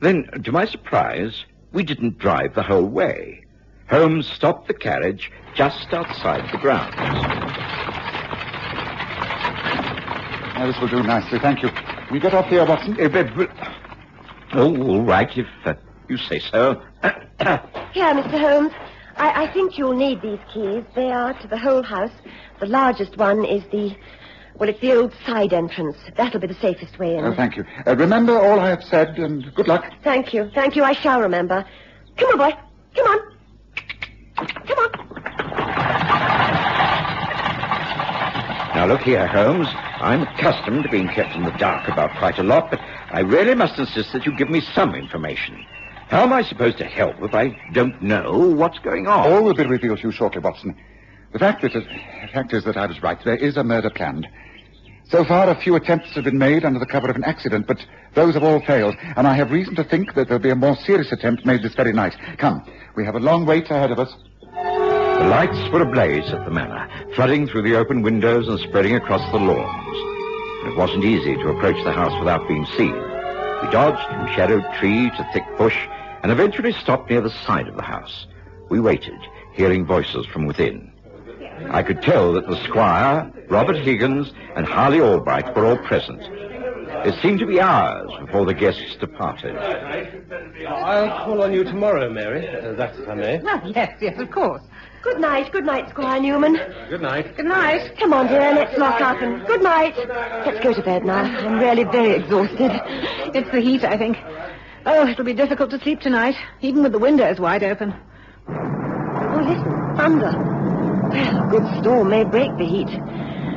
Then, 0.01 0.27
to 0.43 0.53
my 0.53 0.65
surprise, 0.65 1.45
we 1.73 1.83
didn't 1.83 2.19
drive 2.19 2.55
the 2.55 2.63
whole 2.63 2.87
way. 2.87 3.45
Holmes 3.89 4.27
stopped 4.27 4.69
the 4.69 4.75
carriage 4.75 5.31
just 5.55 5.93
outside 5.93 6.51
the 6.51 6.59
grounds. 6.59 6.97
Now, 10.55 10.67
this 10.67 10.81
will 10.81 10.89
do 10.89 11.03
nicely, 11.03 11.39
thank 11.39 11.63
you. 11.63 11.69
We 12.15 12.21
get 12.21 12.33
off 12.33 12.47
here, 12.47 12.65
Watson? 12.65 12.95
But- 12.95 13.35
but- 13.35 13.51
oh, 14.53 14.77
all 14.87 15.03
right, 15.03 15.37
if 15.37 15.49
uh, 15.65 15.75
you 16.09 16.17
say 16.17 16.39
so. 16.39 16.81
Here, 17.03 18.15
Mr. 18.15 18.39
Holmes. 18.39 18.73
I, 19.17 19.43
I 19.47 19.53
think 19.53 19.77
you'll 19.77 19.97
need 19.97 20.23
these 20.23 20.39
keys. 20.53 20.85
They 20.95 21.11
are 21.11 21.35
to 21.43 21.49
the 21.49 21.59
whole 21.59 21.83
house. 21.83 22.13
The 22.61 22.67
largest 22.67 23.17
one 23.17 23.45
is 23.45 23.65
the, 23.73 23.97
well, 24.55 24.69
it's 24.69 24.79
the 24.81 24.93
old 24.95 25.13
side 25.27 25.53
entrance. 25.53 25.97
That'll 26.17 26.39
be 26.39 26.47
the 26.47 26.55
safest 26.55 27.01
way 27.01 27.17
in. 27.17 27.25
Oh, 27.25 27.35
thank 27.35 27.57
you. 27.57 27.65
Uh, 27.85 27.97
remember 27.97 28.39
all 28.39 28.61
I 28.61 28.69
have 28.69 28.85
said, 28.85 29.19
and 29.19 29.53
good 29.53 29.67
luck. 29.67 29.85
Thank 30.05 30.33
you. 30.33 30.53
Thank 30.55 30.77
you. 30.77 30.85
I 30.85 30.93
shall 30.93 31.21
remember. 31.21 31.67
Come 32.17 32.29
on, 32.29 32.39
boy. 32.39 32.57
Come 32.95 33.07
on. 33.09 33.19
Come 34.69 34.79
on. 34.79 35.14
Now, 38.75 38.87
look 38.87 39.03
here, 39.03 39.25
Holmes. 39.29 39.69
I'm 40.01 40.23
accustomed 40.23 40.83
to 40.83 40.89
being 40.89 41.07
kept 41.07 41.37
in 41.37 41.45
the 41.45 41.53
dark 41.53 41.89
about 41.89 42.11
quite 42.19 42.39
a 42.39 42.43
lot, 42.43 42.73
but 42.73 42.81
I 42.81 43.21
really 43.21 43.55
must 43.55 43.79
insist 43.79 44.13
that 44.13 44.27
you 44.27 44.37
give 44.37 44.51
me 44.51 44.61
some 44.75 44.97
information. 44.97 45.65
How 46.09 46.25
am 46.25 46.33
I 46.33 46.43
supposed 46.43 46.79
to 46.79 46.85
help 46.85 47.15
if 47.23 47.35
I 47.35 47.57
don't 47.73 48.03
know 48.03 48.37
what's 48.37 48.81
going 48.81 49.07
on? 49.07 49.33
All 49.33 49.45
will 49.45 49.55
be 49.55 49.65
revealed 49.65 49.99
to 50.01 50.09
you 50.09 50.13
shortly, 50.13 50.41
Watson. 50.41 50.75
The 51.33 51.39
fact, 51.39 51.63
is, 51.63 51.73
the 51.73 52.29
fact 52.33 52.53
is 52.53 52.65
that 52.65 52.77
I 52.77 52.87
was 52.87 53.01
right. 53.01 53.17
There 53.25 53.37
is 53.37 53.57
a 53.57 53.63
murder 53.63 53.91
planned. 53.91 54.27
So 55.05 55.25
far, 55.25 55.49
a 55.49 55.61
few 55.61 55.77
attempts 55.77 56.13
have 56.17 56.25
been 56.25 56.39
made 56.39 56.65
under 56.65 56.81
the 56.81 56.87
cover 56.87 57.09
of 57.09 57.15
an 57.15 57.23
accident, 57.23 57.69
but 57.69 57.79
those 58.17 58.35
have 58.35 58.43
all 58.43 58.61
failed, 58.61 58.97
and 59.17 59.29
I 59.29 59.37
have 59.37 59.53
reason 59.53 59.77
to 59.77 59.85
think 59.85 60.15
that 60.15 60.27
there'll 60.27 60.43
be 60.43 60.51
a 60.51 60.57
more 60.57 60.77
serious 60.85 61.13
attempt 61.13 61.47
made 61.47 61.63
this 61.63 61.75
very 61.77 61.93
night. 61.93 62.17
Come, 62.39 62.69
we 62.97 63.05
have 63.05 63.15
a 63.15 63.21
long 63.21 63.47
wait 63.47 63.71
ahead 63.71 63.93
of 63.93 64.01
us. 64.01 64.13
The 65.19 65.31
lights 65.31 65.71
were 65.73 65.81
ablaze 65.83 66.33
at 66.33 66.45
the 66.45 66.51
manor, 66.51 66.89
flooding 67.15 67.47
through 67.47 67.63
the 67.63 67.77
open 67.77 68.03
windows 68.03 68.49
and 68.49 68.59
spreading 68.61 68.95
across 68.95 69.23
the 69.33 69.39
lawns. 69.39 69.97
It 70.67 70.77
wasn't 70.77 71.05
easy 71.05 71.35
to 71.37 71.49
approach 71.49 71.83
the 71.85 71.93
house 71.93 72.19
without 72.19 72.47
being 72.49 72.67
seen. 72.77 72.93
We 72.95 73.71
dodged 73.71 74.07
from 74.09 74.27
shadowed 74.35 74.65
tree 74.79 75.11
to 75.11 75.29
thick 75.33 75.45
bush 75.57 75.79
and 76.23 76.31
eventually 76.33 76.73
stopped 76.73 77.11
near 77.11 77.21
the 77.21 77.31
side 77.47 77.69
of 77.69 77.77
the 77.77 77.83
house. 77.83 78.27
We 78.69 78.81
waited, 78.81 79.19
hearing 79.53 79.87
voices 79.87 80.27
from 80.27 80.47
within. 80.47 80.93
I 81.71 81.83
could 81.83 82.03
tell 82.03 82.33
that 82.35 82.49
the 82.49 82.63
squire, 82.65 83.31
Robert 83.49 83.77
Higgins, 83.77 84.33
and 84.57 84.67
Harley 84.67 85.01
Albright 85.01 85.55
were 85.55 85.65
all 85.65 85.79
present. 85.79 86.21
It 87.07 87.15
seemed 87.23 87.39
to 87.41 87.47
be 87.47 87.61
hours 87.61 88.11
before 88.21 88.47
the 88.47 88.55
guests 88.55 88.97
departed. 88.99 89.57
I'll 90.67 91.25
call 91.25 91.43
on 91.43 91.53
you 91.53 91.63
tomorrow, 91.65 92.11
Mary. 92.11 92.49
Uh, 92.49 92.73
that's 92.73 92.99
if 92.99 93.09
I 93.09 93.15
may. 93.15 93.41
Well, 93.41 93.73
yes, 93.75 93.97
yes, 94.01 94.19
of 94.19 94.31
course. 94.31 94.63
Good 95.05 95.21
night, 95.21 95.53
good 95.53 95.67
night, 95.67 95.91
Squire 95.91 96.19
Newman. 96.19 96.57
Good 96.89 97.03
night. 97.03 97.37
Good 97.37 97.45
night. 97.45 97.95
Come 97.99 98.15
on, 98.15 98.27
dear, 98.27 98.55
let's 98.55 98.79
lock 98.79 99.03
up 99.03 99.21
and 99.21 99.47
good 99.47 99.63
night. 99.63 99.95
Let's 100.47 100.65
go 100.65 100.73
to 100.73 100.83
bed 100.83 101.05
now. 101.05 101.25
I'm 101.25 101.59
really 101.59 101.85
very 101.85 102.13
exhausted. 102.13 102.71
It's 103.35 103.51
the 103.51 103.61
heat, 103.61 103.85
I 103.85 103.99
think. 103.99 104.17
Oh, 104.87 105.07
it'll 105.07 105.27
be 105.27 105.35
difficult 105.35 105.71
to 105.73 105.81
sleep 105.81 106.01
tonight, 106.01 106.37
even 106.63 106.83
with 106.83 106.93
the 106.93 106.99
windows 106.99 107.39
wide 107.39 107.63
open. 107.63 107.93
Oh, 108.49 109.43
listen, 109.45 109.97
thunder. 109.99 110.33
Well, 111.13 111.45
a 111.45 111.49
good 111.51 111.83
storm 111.83 112.09
may 112.09 112.25
break 112.25 112.57
the 112.57 112.65
heat. 112.65 112.89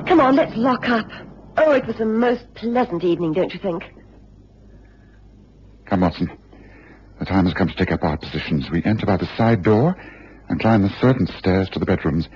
Come 0.05 0.19
on, 0.19 0.35
let's 0.35 0.55
lock 0.57 0.89
up. 0.89 1.07
Oh, 1.55 1.71
it 1.71 1.87
was 1.87 1.97
a 2.01 2.05
most 2.05 2.43
pleasant 2.55 3.05
evening, 3.05 3.31
don't 3.31 3.53
you 3.53 3.59
think? 3.61 3.83
Come, 5.85 6.01
Watson. 6.01 6.29
The 7.19 7.25
time 7.25 7.45
has 7.45 7.53
come 7.53 7.69
to 7.69 7.75
take 7.75 7.93
up 7.93 8.03
our 8.03 8.17
positions. 8.17 8.69
We 8.69 8.83
enter 8.83 9.05
by 9.05 9.15
the 9.15 9.29
side 9.37 9.63
door 9.63 9.95
and 10.49 10.59
climb 10.59 10.81
the 10.81 10.99
servants' 11.01 11.35
stairs 11.35 11.69
to 11.69 11.79
the 11.79 11.85
bedrooms. 11.85 12.27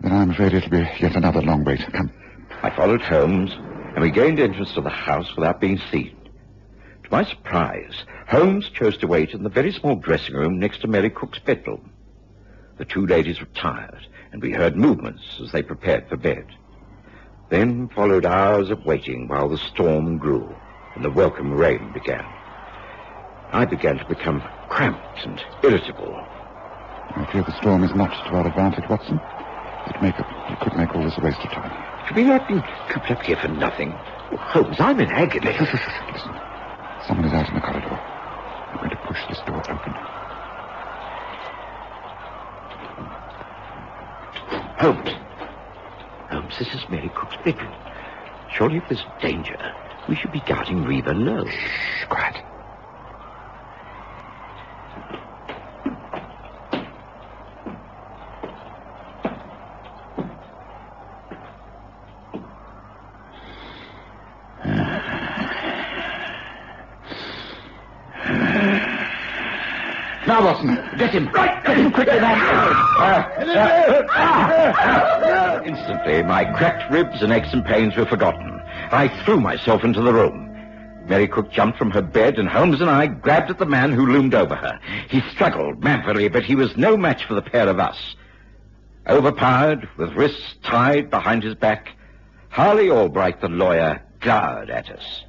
Then 0.00 0.12
I'm 0.12 0.30
afraid 0.30 0.54
it'll 0.54 0.70
be 0.70 0.88
yet 1.00 1.16
another 1.16 1.42
long 1.42 1.64
wait. 1.64 1.80
To 1.80 1.90
come. 1.90 2.10
I 2.62 2.70
followed 2.70 3.02
Holmes, 3.02 3.52
and 3.52 4.00
we 4.00 4.10
gained 4.10 4.40
entrance 4.40 4.72
to 4.74 4.80
the 4.80 4.90
house 4.90 5.34
without 5.36 5.60
being 5.60 5.80
seen. 5.90 6.16
To 7.04 7.10
my 7.10 7.24
surprise, 7.24 8.04
Holmes 8.28 8.68
chose 8.70 8.96
to 8.98 9.06
wait 9.06 9.32
in 9.32 9.42
the 9.42 9.48
very 9.48 9.72
small 9.72 9.96
dressing 9.96 10.34
room 10.34 10.58
next 10.58 10.80
to 10.80 10.88
Mary 10.88 11.10
Cook's 11.10 11.38
bedroom. 11.38 11.92
The 12.78 12.84
two 12.84 13.06
ladies 13.06 13.40
retired, 13.40 14.06
and 14.32 14.42
we 14.42 14.52
heard 14.52 14.76
movements 14.76 15.22
as 15.42 15.52
they 15.52 15.62
prepared 15.62 16.08
for 16.08 16.16
bed. 16.16 16.46
Then 17.48 17.88
followed 17.88 18.26
hours 18.26 18.70
of 18.70 18.84
waiting 18.84 19.28
while 19.28 19.48
the 19.48 19.58
storm 19.58 20.18
grew 20.18 20.54
and 20.96 21.04
the 21.04 21.10
welcome 21.10 21.52
rain 21.52 21.92
began. 21.92 22.24
I 23.52 23.66
began 23.66 23.98
to 23.98 24.04
become 24.06 24.42
cramped 24.68 25.24
and 25.24 25.40
irritable. 25.62 26.26
I 27.14 27.28
fear 27.32 27.42
the 27.42 27.56
storm 27.58 27.84
is 27.84 27.94
not 27.94 28.10
to 28.10 28.30
our 28.36 28.46
advantage, 28.46 28.88
Watson. 28.88 29.20
It, 29.86 30.02
make 30.02 30.18
a, 30.18 30.26
it 30.50 30.60
could 30.60 30.76
make 30.76 30.94
all 30.94 31.02
this 31.02 31.16
a 31.16 31.20
waste 31.20 31.38
of 31.40 31.50
time. 31.50 31.70
Have 31.70 32.16
we 32.16 32.24
not 32.24 32.46
been 32.48 32.62
cooped 32.88 33.10
up 33.10 33.22
here 33.22 33.36
for 33.36 33.48
nothing? 33.48 33.92
Oh, 34.32 34.36
Holmes, 34.36 34.76
I'm 34.80 34.98
in 35.00 35.10
agony. 35.10 35.52
Listen. 35.58 36.40
Someone 37.06 37.26
is 37.26 37.32
out 37.32 37.48
in 37.48 37.54
the 37.54 37.60
corridor. 37.60 37.88
I'm 37.88 38.78
going 38.78 38.90
to 38.90 38.96
push 39.06 39.18
this 39.28 39.38
door 39.46 39.62
open. 39.70 39.92
Holmes. 44.78 45.10
Holmes, 46.30 46.58
this 46.58 46.74
is 46.74 46.88
Mary 46.90 47.10
Cook's 47.14 47.36
bedroom. 47.44 47.74
Surely 48.52 48.76
if 48.78 48.88
there's 48.88 49.04
danger, 49.20 49.56
we 50.08 50.16
should 50.16 50.32
be 50.32 50.40
guarding 50.40 50.84
Reva 50.84 51.12
Lowe. 51.12 51.46
Shh, 51.46 52.04
quiet. 52.08 52.42
Now, 70.26 70.42
Get 71.06 71.14
him. 71.14 71.28
Right, 71.28 71.64
get 71.64 71.76
him 71.76 71.92
quickly, 71.92 72.18
man. 72.18 72.36
Uh, 72.98 73.30
instantly, 75.64 76.24
my 76.24 76.44
cracked 76.56 76.90
ribs 76.90 77.22
and 77.22 77.32
aches 77.32 77.52
and 77.52 77.64
pains 77.64 77.94
were 77.94 78.06
forgotten. 78.06 78.60
I 78.90 79.06
threw 79.24 79.40
myself 79.40 79.84
into 79.84 80.02
the 80.02 80.12
room. 80.12 80.50
Mary 81.08 81.28
Cook 81.28 81.52
jumped 81.52 81.78
from 81.78 81.92
her 81.92 82.02
bed, 82.02 82.40
and 82.40 82.48
Holmes 82.48 82.80
and 82.80 82.90
I 82.90 83.06
grabbed 83.06 83.50
at 83.50 83.58
the 83.58 83.66
man 83.66 83.92
who 83.92 84.04
loomed 84.04 84.34
over 84.34 84.56
her. 84.56 84.80
He 85.08 85.20
struggled 85.30 85.84
manfully, 85.84 86.26
but 86.26 86.42
he 86.42 86.56
was 86.56 86.76
no 86.76 86.96
match 86.96 87.24
for 87.24 87.34
the 87.34 87.42
pair 87.42 87.68
of 87.68 87.78
us. 87.78 88.16
Overpowered, 89.06 89.88
with 89.96 90.12
wrists 90.14 90.56
tied 90.64 91.08
behind 91.08 91.44
his 91.44 91.54
back, 91.54 91.90
Harley 92.48 92.90
Albright, 92.90 93.40
the 93.40 93.48
lawyer, 93.48 94.02
glowered 94.18 94.70
at 94.70 94.90
us 94.90 95.22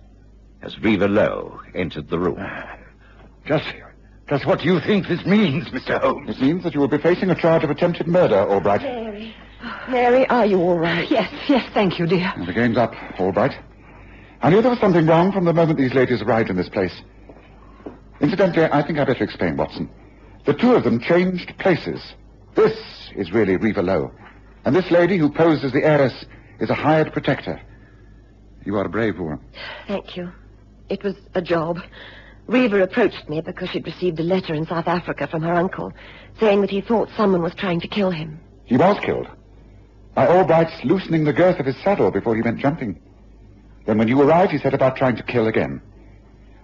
as 0.64 0.80
Reva 0.80 1.08
Lowe 1.08 1.62
entered 1.76 2.10
the 2.10 2.18
room. 2.18 2.44
Just, 3.46 3.72
just 4.30 4.46
what 4.46 4.60
do 4.60 4.66
you 4.66 4.80
think 4.80 5.08
this 5.08 5.26
means, 5.26 5.68
Mr. 5.70 6.00
Holmes? 6.02 6.30
It 6.30 6.42
means 6.42 6.64
that 6.64 6.74
you 6.74 6.80
will 6.80 6.88
be 6.88 6.98
facing 6.98 7.30
a 7.30 7.36
charge 7.36 7.64
of 7.64 7.70
attempted 7.70 8.08
murder, 8.08 8.40
Albright. 8.40 8.82
Mary. 8.82 9.36
Mary, 9.90 10.28
are 10.28 10.46
you 10.46 10.60
all 10.60 10.78
right? 10.78 11.10
Yes, 11.10 11.32
yes, 11.48 11.70
thank 11.74 11.98
you, 11.98 12.06
dear. 12.06 12.32
And 12.36 12.48
the 12.48 12.54
game's 12.54 12.78
up, 12.78 12.94
Albright. 13.20 13.54
I 14.42 14.50
knew 14.50 14.62
there 14.62 14.70
was 14.72 14.80
something 14.80 15.06
wrong 15.08 15.32
from 15.32 15.46
the 15.46 15.54
moment 15.54 15.80
these 15.80 15.94
ladies 15.94 16.22
arrived 16.22 16.50
in 16.50 16.58
this 16.58 16.70
place. 16.70 16.94
Incidentally, 18.22 18.66
I 18.66 18.86
think 18.86 19.00
I 19.00 19.06
better 19.06 19.24
explain, 19.24 19.58
Watson. 19.58 19.90
The 20.46 20.54
two 20.54 20.74
of 20.74 20.84
them 20.84 21.00
changed 21.00 21.54
places. 21.60 22.02
This 22.56 22.78
is 23.16 23.32
really 23.32 23.58
Reva 23.58 23.82
Lowe. 23.82 24.12
And 24.66 24.76
this 24.76 24.90
lady 24.92 25.18
who 25.18 25.32
posed 25.32 25.64
as 25.64 25.72
the 25.72 25.84
heiress 25.84 26.26
is 26.60 26.70
a 26.70 26.76
hired 26.76 27.14
protector. 27.14 27.62
You 28.66 28.76
are 28.76 28.86
a 28.86 28.90
brave 28.90 29.18
woman. 29.20 29.40
Thank 29.88 30.18
you. 30.18 30.32
It 30.90 31.04
was 31.04 31.16
a 31.36 31.42
job. 31.42 31.80
Reva 32.48 32.82
approached 32.82 33.28
me 33.28 33.42
because 33.42 33.70
she'd 33.70 33.86
received 33.86 34.20
a 34.20 34.24
letter 34.24 34.54
in 34.54 34.66
South 34.66 34.88
Africa 34.88 35.28
from 35.28 35.42
her 35.44 35.54
uncle 35.54 35.92
saying 36.40 36.62
that 36.62 36.70
he 36.70 36.82
thought 36.82 37.10
someone 37.18 37.42
was 37.42 37.54
trying 37.56 37.82
to 37.82 37.88
kill 37.88 38.10
him. 38.10 38.40
He 38.64 38.78
was 38.78 38.98
killed. 39.04 39.28
By 40.16 40.28
Albright's 40.28 40.84
loosening 40.84 41.26
the 41.26 41.34
girth 41.34 41.60
of 41.60 41.66
his 41.66 41.76
saddle 41.84 42.10
before 42.10 42.36
he 42.36 42.42
went 42.42 42.60
jumping. 42.60 43.00
Then 43.86 43.98
when 43.98 44.08
you 44.08 44.22
arrived, 44.22 44.52
he 44.52 44.58
set 44.58 44.74
about 44.74 44.96
trying 44.96 45.18
to 45.18 45.24
kill 45.24 45.48
again. 45.48 45.82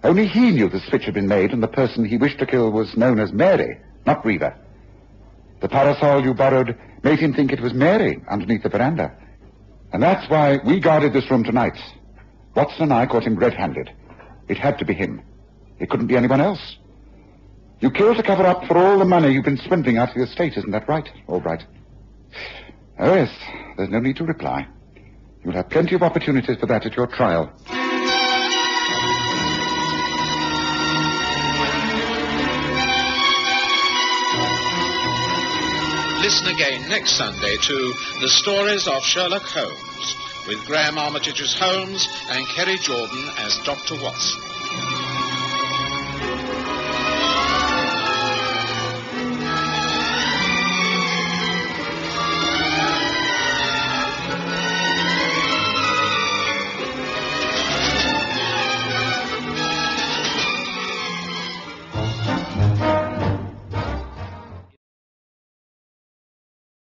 Only 0.02 0.26
he 0.26 0.50
knew 0.50 0.68
the 0.68 0.80
switch 0.80 1.04
had 1.04 1.14
been 1.14 1.28
made, 1.28 1.52
and 1.52 1.62
the 1.62 1.68
person 1.68 2.04
he 2.04 2.16
wished 2.16 2.38
to 2.38 2.46
kill 2.46 2.70
was 2.70 2.96
known 2.96 3.18
as 3.18 3.32
Mary, 3.32 3.78
not 4.06 4.24
Reva. 4.24 4.54
The 5.60 5.68
parasol 5.68 6.22
you 6.22 6.34
borrowed 6.34 6.76
made 7.02 7.18
him 7.18 7.32
think 7.32 7.52
it 7.52 7.60
was 7.60 7.72
Mary 7.72 8.22
underneath 8.28 8.62
the 8.62 8.68
veranda. 8.68 9.16
And 9.92 10.02
that's 10.02 10.28
why 10.28 10.58
we 10.66 10.80
guarded 10.80 11.12
this 11.12 11.30
room 11.30 11.44
tonight. 11.44 11.78
Watson 12.54 12.84
and 12.84 12.92
I 12.92 13.06
caught 13.06 13.24
him 13.24 13.36
red-handed. 13.36 13.90
It 14.48 14.58
had 14.58 14.78
to 14.78 14.84
be 14.84 14.92
him. 14.92 15.22
It 15.78 15.90
couldn't 15.90 16.06
be 16.06 16.16
anyone 16.16 16.40
else. 16.40 16.76
You 17.80 17.90
killed 17.90 18.16
to 18.16 18.22
cover 18.22 18.46
up 18.46 18.64
for 18.66 18.78
all 18.78 18.98
the 18.98 19.04
money 19.04 19.32
you've 19.32 19.44
been 19.44 19.58
swindling 19.58 19.98
out 19.98 20.10
of 20.10 20.14
the 20.14 20.22
estate, 20.22 20.56
isn't 20.56 20.70
that 20.70 20.88
right? 20.88 21.08
All 21.26 21.40
right. 21.40 21.62
Oh, 22.98 23.14
yes. 23.14 23.30
There's 23.76 23.90
no 23.90 23.98
need 24.00 24.16
to 24.16 24.24
reply. 24.24 24.66
You'll 25.44 25.54
have 25.54 25.68
plenty 25.68 25.94
of 25.94 26.02
opportunities 26.02 26.56
for 26.58 26.66
that 26.66 26.86
at 26.86 26.94
your 26.96 27.06
trial. 27.06 27.52
Listen 36.22 36.46
again 36.48 36.88
next 36.88 37.18
Sunday 37.18 37.56
to 37.58 37.92
The 38.22 38.28
Stories 38.28 38.88
of 38.88 39.02
Sherlock 39.02 39.42
Holmes 39.42 40.16
with 40.48 40.64
Graham 40.66 40.96
Armitage's 40.96 41.54
Holmes 41.54 42.08
and 42.30 42.46
Kerry 42.48 42.78
Jordan 42.78 43.28
as 43.38 43.58
Dr. 43.58 44.00
Watson. 44.02 44.53